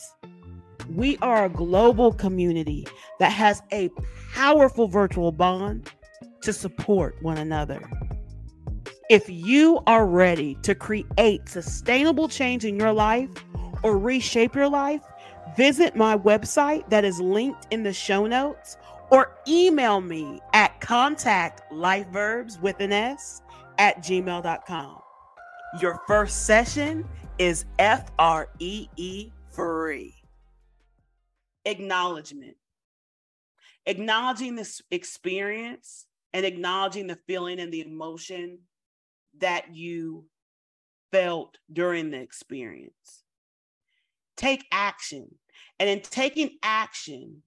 We 0.89 1.19
are 1.19 1.45
a 1.45 1.51
global 1.51 2.15
community 2.15 2.87
that 3.19 3.33
has 3.33 3.63
a 3.73 3.91
powerful 4.33 4.89
virtual 4.89 5.33
bond 5.33 5.91
to 6.41 6.53
support 6.55 7.15
one 7.21 7.37
another. 7.37 7.81
If 9.11 9.29
you 9.29 9.81
are 9.89 10.07
ready 10.07 10.55
to 10.63 10.73
create 10.73 11.49
sustainable 11.49 12.29
change 12.29 12.65
in 12.65 12.79
your 12.79 12.93
life 12.93 13.29
or 13.83 13.99
reshape 13.99 14.55
your 14.55 14.69
life, 14.69 15.03
visit 15.57 15.97
my 15.97 16.17
website 16.17 16.89
that 16.91 17.05
is 17.05 17.19
linked 17.19 17.67
in 17.73 17.83
the 17.83 17.93
show 17.93 18.29
notes 18.29 18.77
or 19.11 19.37
email 19.49 20.01
me 20.01 20.39
at 20.53 20.81
contactlifeverbs 20.81 22.61
with 22.61 22.79
an 22.79 22.93
S 22.93 23.43
at 23.79 23.99
gmail.com. 23.99 25.01
Your 25.81 26.01
first 26.07 26.47
session 26.47 27.05
is 27.37 27.65
F 27.81 28.13
R 28.17 28.49
E 28.61 28.87
E 28.97 29.33
free 29.51 30.15
acknowledgement. 31.65 32.57
Acknowledging 33.87 34.55
this 34.55 34.81
experience 34.93 36.07
and 36.33 36.47
acknowledging 36.47 37.09
the 37.09 37.19
feeling 37.27 37.59
and 37.59 37.73
the 37.73 37.81
emotion 37.81 38.61
that 39.41 39.75
you 39.75 40.25
felt 41.13 41.59
during 41.73 42.11
the 42.11 42.21
experience. 42.21 43.25
Take 44.37 44.65
action. 44.73 45.29
And 45.79 45.89
in 45.89 46.01
taking 46.01 46.59
action 46.63 47.43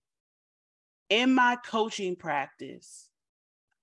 in 1.10 1.34
my 1.34 1.58
coaching 1.66 2.16
practice, 2.16 3.10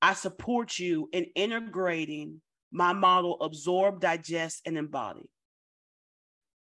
I 0.03 0.15
support 0.15 0.79
you 0.79 1.09
in 1.13 1.27
integrating 1.35 2.41
my 2.73 2.93
model 2.93 3.41
absorb, 3.41 4.01
digest, 4.01 4.63
and 4.65 4.79
embody. 4.79 5.29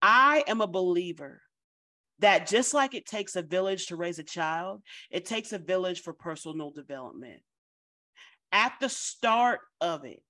I 0.01 0.45
am 0.47 0.61
a 0.61 0.67
believer 0.67 1.43
that 2.21 2.49
just 2.49 2.75
like 2.75 2.95
it 2.95 3.07
takes 3.07 3.37
a 3.37 3.43
village 3.43 3.87
to 3.87 3.97
raise 3.97 4.19
a 4.19 4.25
child, 4.25 4.83
it 5.11 5.25
takes 5.25 5.53
a 5.53 5.59
village 5.59 6.01
for 6.01 6.13
personal 6.13 6.71
development. 6.71 7.41
At 8.51 8.73
the 8.81 8.89
start 8.89 9.61
of 9.81 10.05
it, 10.05 10.23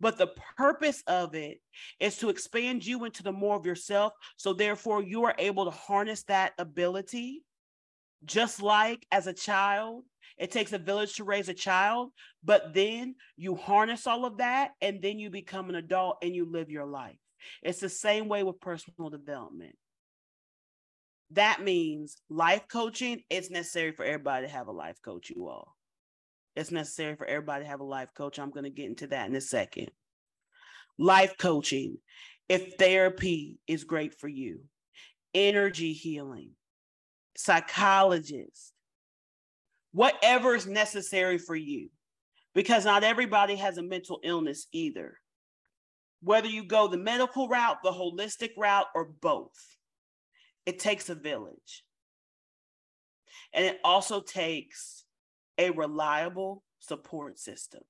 but 0.00 0.18
the 0.18 0.28
purpose 0.56 1.02
of 1.06 1.34
it 1.34 1.58
is 2.00 2.18
to 2.18 2.28
expand 2.28 2.86
you 2.86 3.04
into 3.04 3.22
the 3.22 3.32
more 3.32 3.56
of 3.56 3.66
yourself. 3.66 4.12
So, 4.36 4.52
therefore, 4.52 5.02
you 5.02 5.24
are 5.24 5.34
able 5.38 5.64
to 5.64 5.70
harness 5.70 6.22
that 6.24 6.52
ability. 6.58 7.42
Just 8.24 8.60
like 8.60 9.06
as 9.12 9.26
a 9.26 9.32
child, 9.32 10.04
it 10.38 10.50
takes 10.50 10.72
a 10.72 10.78
village 10.78 11.14
to 11.16 11.24
raise 11.24 11.48
a 11.48 11.54
child, 11.54 12.10
but 12.42 12.74
then 12.74 13.14
you 13.36 13.54
harness 13.54 14.06
all 14.06 14.24
of 14.24 14.38
that 14.38 14.72
and 14.80 15.00
then 15.00 15.18
you 15.18 15.30
become 15.30 15.68
an 15.68 15.76
adult 15.76 16.18
and 16.22 16.34
you 16.34 16.50
live 16.50 16.68
your 16.68 16.86
life. 16.86 17.18
It's 17.62 17.78
the 17.80 17.88
same 17.88 18.28
way 18.28 18.42
with 18.42 18.60
personal 18.60 19.10
development 19.10 19.76
that 21.30 21.62
means 21.62 22.16
life 22.30 22.66
coaching 22.68 23.22
it's 23.28 23.50
necessary 23.50 23.92
for 23.92 24.04
everybody 24.04 24.46
to 24.46 24.52
have 24.52 24.68
a 24.68 24.72
life 24.72 24.96
coach 25.04 25.30
you 25.30 25.46
all 25.48 25.76
it's 26.58 26.72
necessary 26.72 27.14
for 27.14 27.26
everybody 27.26 27.64
to 27.64 27.70
have 27.70 27.80
a 27.80 27.84
life 27.84 28.12
coach. 28.14 28.38
I'm 28.38 28.50
going 28.50 28.64
to 28.64 28.70
get 28.70 28.86
into 28.86 29.06
that 29.08 29.28
in 29.28 29.36
a 29.36 29.40
second. 29.40 29.90
Life 30.98 31.36
coaching 31.38 31.98
if 32.48 32.74
therapy 32.74 33.58
is 33.68 33.84
great 33.84 34.18
for 34.18 34.26
you. 34.26 34.60
Energy 35.34 35.92
healing 35.92 36.50
psychologist 37.36 38.72
whatever 39.92 40.56
is 40.56 40.66
necessary 40.66 41.38
for 41.38 41.54
you 41.54 41.88
because 42.52 42.84
not 42.84 43.04
everybody 43.04 43.54
has 43.54 43.78
a 43.78 43.82
mental 43.82 44.18
illness 44.24 44.66
either. 44.72 45.16
Whether 46.20 46.48
you 46.48 46.64
go 46.64 46.88
the 46.88 46.98
medical 46.98 47.48
route 47.48 47.78
the 47.84 47.92
holistic 47.92 48.50
route 48.56 48.86
or 48.96 49.04
both 49.04 49.76
it 50.66 50.80
takes 50.80 51.08
a 51.08 51.14
village. 51.14 51.84
And 53.52 53.64
it 53.64 53.78
also 53.84 54.20
takes 54.20 55.04
a 55.58 55.70
reliable 55.70 56.62
support 56.78 57.38
system. 57.38 57.82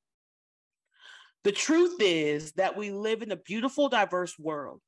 The 1.44 1.52
truth 1.52 1.96
is 2.00 2.52
that 2.52 2.76
we 2.76 2.90
live 2.90 3.22
in 3.22 3.30
a 3.30 3.36
beautiful, 3.36 3.88
diverse 3.88 4.38
world. 4.38 4.80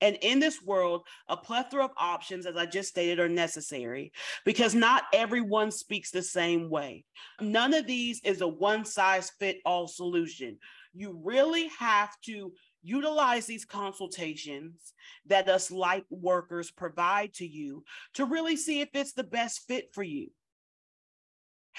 And 0.00 0.16
in 0.22 0.40
this 0.40 0.62
world, 0.62 1.02
a 1.28 1.36
plethora 1.36 1.84
of 1.84 1.90
options, 1.98 2.46
as 2.46 2.56
I 2.56 2.64
just 2.64 2.88
stated, 2.88 3.20
are 3.20 3.28
necessary 3.28 4.12
because 4.46 4.74
not 4.74 5.04
everyone 5.12 5.70
speaks 5.70 6.10
the 6.10 6.22
same 6.22 6.70
way. 6.70 7.04
None 7.40 7.74
of 7.74 7.86
these 7.86 8.20
is 8.24 8.40
a 8.40 8.48
one 8.48 8.86
size 8.86 9.30
fit 9.38 9.58
all 9.66 9.86
solution. 9.86 10.56
You 10.94 11.20
really 11.22 11.68
have 11.78 12.18
to 12.22 12.52
utilize 12.82 13.44
these 13.44 13.66
consultations 13.66 14.94
that 15.26 15.50
us 15.50 15.70
light 15.70 16.06
workers 16.08 16.70
provide 16.70 17.34
to 17.34 17.46
you 17.46 17.84
to 18.14 18.24
really 18.24 18.56
see 18.56 18.80
if 18.80 18.88
it's 18.94 19.12
the 19.12 19.24
best 19.24 19.66
fit 19.68 19.90
for 19.92 20.02
you. 20.02 20.30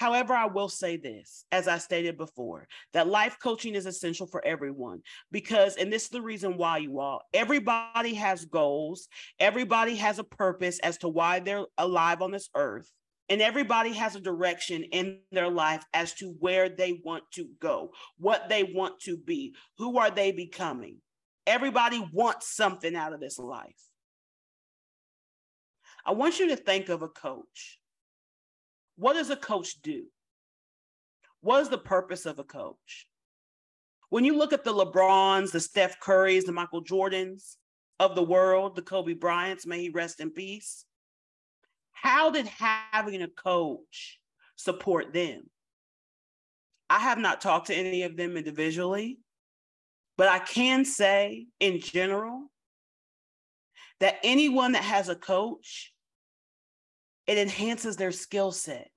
However, 0.02 0.34
I 0.34 0.46
will 0.46 0.68
say 0.68 0.96
this, 0.96 1.44
as 1.52 1.68
I 1.68 1.78
stated 1.78 2.18
before, 2.18 2.66
that 2.92 3.06
life 3.06 3.36
coaching 3.40 3.76
is 3.76 3.86
essential 3.86 4.26
for 4.26 4.44
everyone 4.44 5.00
because, 5.30 5.76
and 5.76 5.92
this 5.92 6.02
is 6.02 6.08
the 6.08 6.20
reason 6.20 6.56
why 6.56 6.78
you 6.78 6.98
all, 6.98 7.22
everybody 7.32 8.14
has 8.14 8.44
goals, 8.44 9.06
everybody 9.38 9.94
has 9.94 10.18
a 10.18 10.24
purpose 10.24 10.80
as 10.80 10.98
to 10.98 11.08
why 11.08 11.38
they're 11.38 11.66
alive 11.78 12.20
on 12.20 12.32
this 12.32 12.50
earth 12.56 12.90
and 13.28 13.40
everybody 13.40 13.92
has 13.92 14.16
a 14.16 14.20
direction 14.20 14.82
in 14.82 15.20
their 15.30 15.48
life 15.48 15.84
as 15.94 16.14
to 16.14 16.34
where 16.40 16.68
they 16.68 17.00
want 17.04 17.22
to 17.34 17.46
go, 17.60 17.92
what 18.18 18.48
they 18.48 18.64
want 18.64 18.98
to 19.02 19.16
be, 19.16 19.54
who 19.78 19.98
are 19.98 20.10
they 20.10 20.32
becoming. 20.32 20.96
Everybody 21.46 22.04
wants 22.12 22.52
something 22.52 22.96
out 22.96 23.12
of 23.12 23.20
this 23.20 23.38
life. 23.38 23.78
I 26.04 26.10
want 26.10 26.40
you 26.40 26.48
to 26.48 26.56
think 26.56 26.88
of 26.88 27.02
a 27.02 27.08
coach. 27.08 27.78
What 28.96 29.14
does 29.14 29.30
a 29.30 29.36
coach 29.36 29.80
do? 29.82 30.04
What 31.40 31.62
is 31.62 31.68
the 31.68 31.78
purpose 31.78 32.26
of 32.26 32.38
a 32.38 32.44
coach? 32.44 33.08
When 34.10 34.24
you 34.24 34.36
look 34.36 34.52
at 34.52 34.64
the 34.64 34.72
LeBrons, 34.72 35.52
the 35.52 35.60
Steph 35.60 35.98
Currys, 36.00 36.44
the 36.44 36.52
Michael 36.52 36.84
Jordans 36.84 37.56
of 37.98 38.14
the 38.14 38.22
world, 38.22 38.76
the 38.76 38.82
Kobe 38.82 39.14
Bryants, 39.14 39.66
may 39.66 39.80
he 39.80 39.88
rest 39.88 40.20
in 40.20 40.30
peace 40.30 40.84
how 42.02 42.30
did 42.30 42.48
having 42.48 43.22
a 43.22 43.28
coach 43.28 44.18
support 44.56 45.12
them? 45.12 45.48
I 46.90 46.98
have 46.98 47.18
not 47.18 47.40
talked 47.40 47.68
to 47.68 47.74
any 47.74 48.02
of 48.02 48.16
them 48.16 48.36
individually, 48.36 49.18
but 50.18 50.28
I 50.28 50.40
can 50.40 50.84
say 50.84 51.46
in 51.60 51.80
general 51.80 52.50
that 54.00 54.18
anyone 54.24 54.72
that 54.72 54.82
has 54.82 55.08
a 55.08 55.14
coach, 55.14 55.91
it 57.26 57.38
enhances 57.38 57.96
their 57.96 58.12
skill 58.12 58.52
set. 58.52 58.88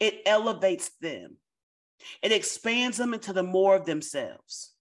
It 0.00 0.22
elevates 0.26 0.90
them. 1.00 1.36
It 2.22 2.32
expands 2.32 2.96
them 2.96 3.14
into 3.14 3.32
the 3.32 3.42
more 3.42 3.74
of 3.74 3.86
themselves. 3.86 4.72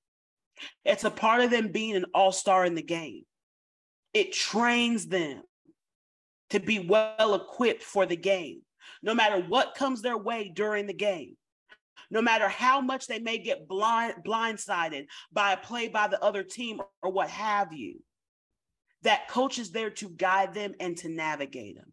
It's 0.85 1.03
a 1.03 1.11
part 1.11 1.41
of 1.41 1.51
them 1.51 1.71
being 1.71 1.95
an 1.95 2.05
all 2.13 2.31
star 2.31 2.65
in 2.65 2.75
the 2.75 2.81
game. 2.81 3.23
It 4.13 4.33
trains 4.33 5.07
them 5.07 5.41
to 6.49 6.59
be 6.59 6.79
well 6.79 7.35
equipped 7.35 7.83
for 7.83 8.05
the 8.05 8.15
game, 8.15 8.61
no 9.03 9.13
matter 9.13 9.41
what 9.41 9.75
comes 9.75 10.01
their 10.01 10.17
way 10.17 10.51
during 10.53 10.87
the 10.87 10.93
game. 10.93 11.35
No 12.09 12.21
matter 12.21 12.47
how 12.47 12.79
much 12.79 13.07
they 13.07 13.19
may 13.19 13.37
get 13.37 13.67
blind 13.67 14.23
blindsided 14.25 15.07
by 15.31 15.51
a 15.51 15.57
play 15.57 15.89
by 15.89 16.07
the 16.07 16.23
other 16.23 16.41
team 16.41 16.79
or 17.01 17.11
what 17.11 17.29
have 17.29 17.73
you, 17.73 18.01
that 19.01 19.27
coach 19.27 19.59
is 19.59 19.71
there 19.71 19.89
to 19.89 20.09
guide 20.09 20.53
them 20.53 20.73
and 20.79 20.95
to 20.97 21.09
navigate 21.09 21.75
them. 21.75 21.91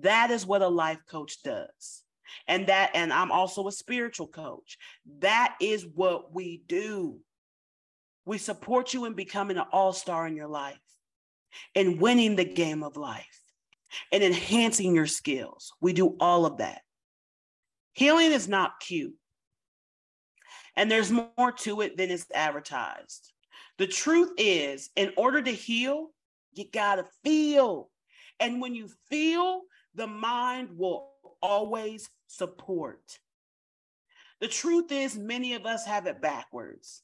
That 0.00 0.30
is 0.30 0.46
what 0.46 0.62
a 0.62 0.68
life 0.68 1.00
coach 1.08 1.42
does. 1.42 2.02
And 2.46 2.66
that, 2.66 2.90
and 2.94 3.12
I'm 3.12 3.32
also 3.32 3.68
a 3.68 3.72
spiritual 3.72 4.28
coach. 4.28 4.78
That 5.20 5.56
is 5.60 5.86
what 5.86 6.34
we 6.34 6.62
do. 6.66 7.18
We 8.24 8.38
support 8.38 8.92
you 8.92 9.06
in 9.06 9.14
becoming 9.14 9.56
an 9.56 9.64
all 9.72 9.92
star 9.92 10.26
in 10.26 10.36
your 10.36 10.48
life 10.48 10.76
and 11.74 12.00
winning 12.00 12.36
the 12.36 12.44
game 12.44 12.82
of 12.82 12.96
life 12.96 13.40
and 14.12 14.22
enhancing 14.22 14.94
your 14.94 15.06
skills. 15.06 15.72
We 15.80 15.94
do 15.94 16.16
all 16.20 16.44
of 16.44 16.58
that. 16.58 16.82
Healing 17.94 18.32
is 18.32 18.46
not 18.48 18.80
cute. 18.80 19.14
And 20.76 20.90
there's 20.90 21.10
more 21.10 21.52
to 21.58 21.80
it 21.80 21.96
than 21.96 22.10
is 22.10 22.26
advertised. 22.32 23.32
The 23.78 23.86
truth 23.86 24.32
is, 24.36 24.90
in 24.94 25.12
order 25.16 25.40
to 25.42 25.50
heal, 25.50 26.10
you 26.52 26.64
got 26.70 26.96
to 26.96 27.06
feel. 27.24 27.90
And 28.38 28.60
when 28.60 28.74
you 28.74 28.88
feel, 29.08 29.62
the 29.98 30.06
mind 30.06 30.70
will 30.78 31.10
always 31.42 32.08
support. 32.28 33.18
The 34.40 34.48
truth 34.48 34.92
is, 34.92 35.18
many 35.18 35.54
of 35.54 35.66
us 35.66 35.84
have 35.84 36.06
it 36.06 36.22
backwards. 36.22 37.02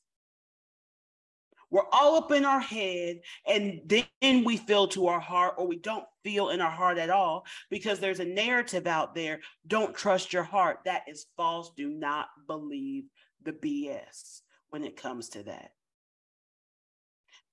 We're 1.71 1.89
all 1.91 2.15
up 2.15 2.31
in 2.31 2.45
our 2.45 2.61
head, 2.61 3.21
and 3.49 3.81
then 3.89 4.45
we 4.45 4.57
feel 4.57 4.87
to 4.89 5.09
our 5.09 5.19
heart, 5.19 5.55
or 5.59 5.67
we 5.67 5.77
don't 5.77 6.05
feel 6.23 6.51
in 6.51 6.61
our 6.61 6.71
heart 6.71 6.99
at 6.99 7.11
all 7.11 7.47
because 7.69 7.99
there's 7.99 8.21
a 8.21 8.25
narrative 8.25 8.87
out 8.87 9.13
there 9.15 9.41
don't 9.67 9.95
trust 9.95 10.33
your 10.33 10.45
heart. 10.45 10.79
That 10.85 11.03
is 11.09 11.27
false. 11.37 11.73
Do 11.77 11.91
not 11.91 12.29
believe 12.47 13.05
the 13.43 13.53
BS 13.53 14.43
when 14.71 14.85
it 14.85 14.97
comes 14.97 15.31
to 15.31 15.43
that. 15.43 15.73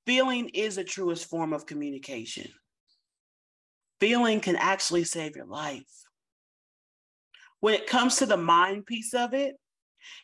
Feeling 0.06 0.50
is 0.50 0.76
the 0.76 0.84
truest 0.84 1.26
form 1.26 1.52
of 1.52 1.66
communication. 1.66 2.52
Feeling 4.02 4.42
can 4.42 4.56
actually 4.56 5.04
save 5.04 5.36
your 5.36 5.46
life. 5.46 5.86
When 7.60 7.76
it 7.76 7.86
comes 7.86 8.16
to 8.18 8.26
the 8.26 8.36
mind 8.36 8.88
piece 8.88 9.14
of 9.14 9.36
it, 9.36 9.56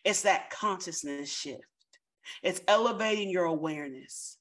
it's 0.04 0.24
that 0.24 0.50
consciousness 0.50 1.32
shift. 1.32 1.62
It's 2.42 2.60
elevating 2.68 3.30
your 3.30 3.46
awareness. 3.46 4.40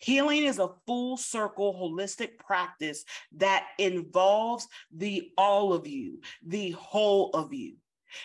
Healing 0.00 0.44
is 0.44 0.58
a 0.58 0.74
full 0.86 1.16
circle 1.16 1.74
holistic 1.74 2.38
practice 2.38 3.04
that 3.36 3.68
involves 3.78 4.68
the 4.94 5.30
all 5.38 5.72
of 5.72 5.86
you, 5.86 6.20
the 6.46 6.72
whole 6.72 7.30
of 7.30 7.54
you. 7.54 7.76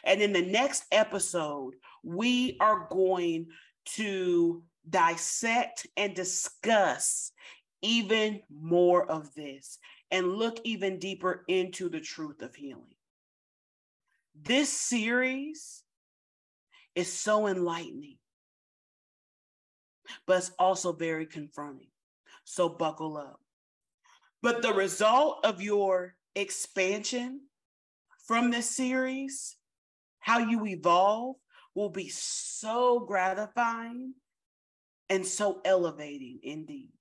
And 0.04 0.22
in 0.22 0.34
the 0.34 0.42
next 0.42 0.84
episode, 0.92 1.76
we 2.04 2.58
are 2.60 2.88
going 2.92 3.48
to 3.96 4.62
dissect 4.90 5.88
and 5.96 6.14
discuss 6.14 7.32
even 7.82 8.42
more 8.50 9.10
of 9.10 9.34
this 9.34 9.80
and 10.12 10.36
look 10.36 10.60
even 10.64 11.00
deeper 11.00 11.44
into 11.48 11.90
the 11.90 12.02
truth 12.02 12.42
of 12.42 12.54
healing. 12.56 12.96
This 14.36 14.70
series 14.70 15.84
is 16.96 17.12
so 17.12 17.48
enlightening, 17.48 18.18
but 20.28 20.38
it's 20.38 20.52
also 20.60 20.92
very 20.92 21.26
confronting. 21.26 21.90
So 22.44 22.70
buckle 22.70 23.18
up. 23.18 23.40
But 24.42 24.62
the 24.62 24.74
result 24.74 25.46
of 25.46 25.62
your 25.62 26.16
expansion 26.36 27.42
from 28.26 28.50
this 28.52 28.70
series, 28.70 29.56
how 30.20 30.40
you 30.40 30.66
evolve, 30.66 31.36
will 31.76 31.90
be 31.90 32.10
so 32.10 33.00
gratifying 33.00 34.14
and 35.10 35.26
so 35.26 35.62
elevating 35.64 36.40
indeed. 36.44 36.92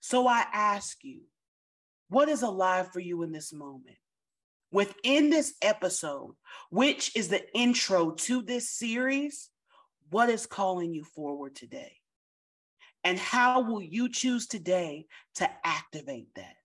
So 0.00 0.26
I 0.26 0.44
ask 0.52 0.98
you, 1.02 1.22
what 2.08 2.28
is 2.28 2.42
alive 2.42 2.92
for 2.92 3.00
you 3.00 3.22
in 3.22 3.32
this 3.32 3.52
moment? 3.52 3.96
Within 4.70 5.30
this 5.30 5.54
episode, 5.62 6.34
which 6.70 7.16
is 7.16 7.28
the 7.28 7.42
intro 7.56 8.10
to 8.12 8.42
this 8.42 8.70
series, 8.70 9.48
what 10.10 10.28
is 10.28 10.46
calling 10.46 10.92
you 10.92 11.04
forward 11.04 11.54
today? 11.54 11.92
And 13.04 13.18
how 13.18 13.62
will 13.62 13.82
you 13.82 14.08
choose 14.08 14.46
today 14.46 15.06
to 15.36 15.48
activate 15.64 16.28
that? 16.36 16.56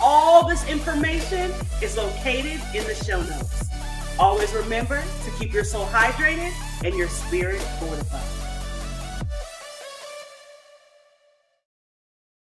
All 0.00 0.46
this 0.46 0.64
information 0.68 1.50
is 1.82 1.96
located 1.96 2.60
in 2.72 2.84
the 2.84 2.94
show 2.94 3.20
notes. 3.20 3.64
Always 4.20 4.52
remember 4.52 5.02
to 5.24 5.30
keep 5.40 5.52
your 5.52 5.64
soul 5.64 5.86
hydrated 5.86 6.52
and 6.84 6.94
your 6.94 7.08
spirit 7.08 7.60
fortified. 7.80 8.43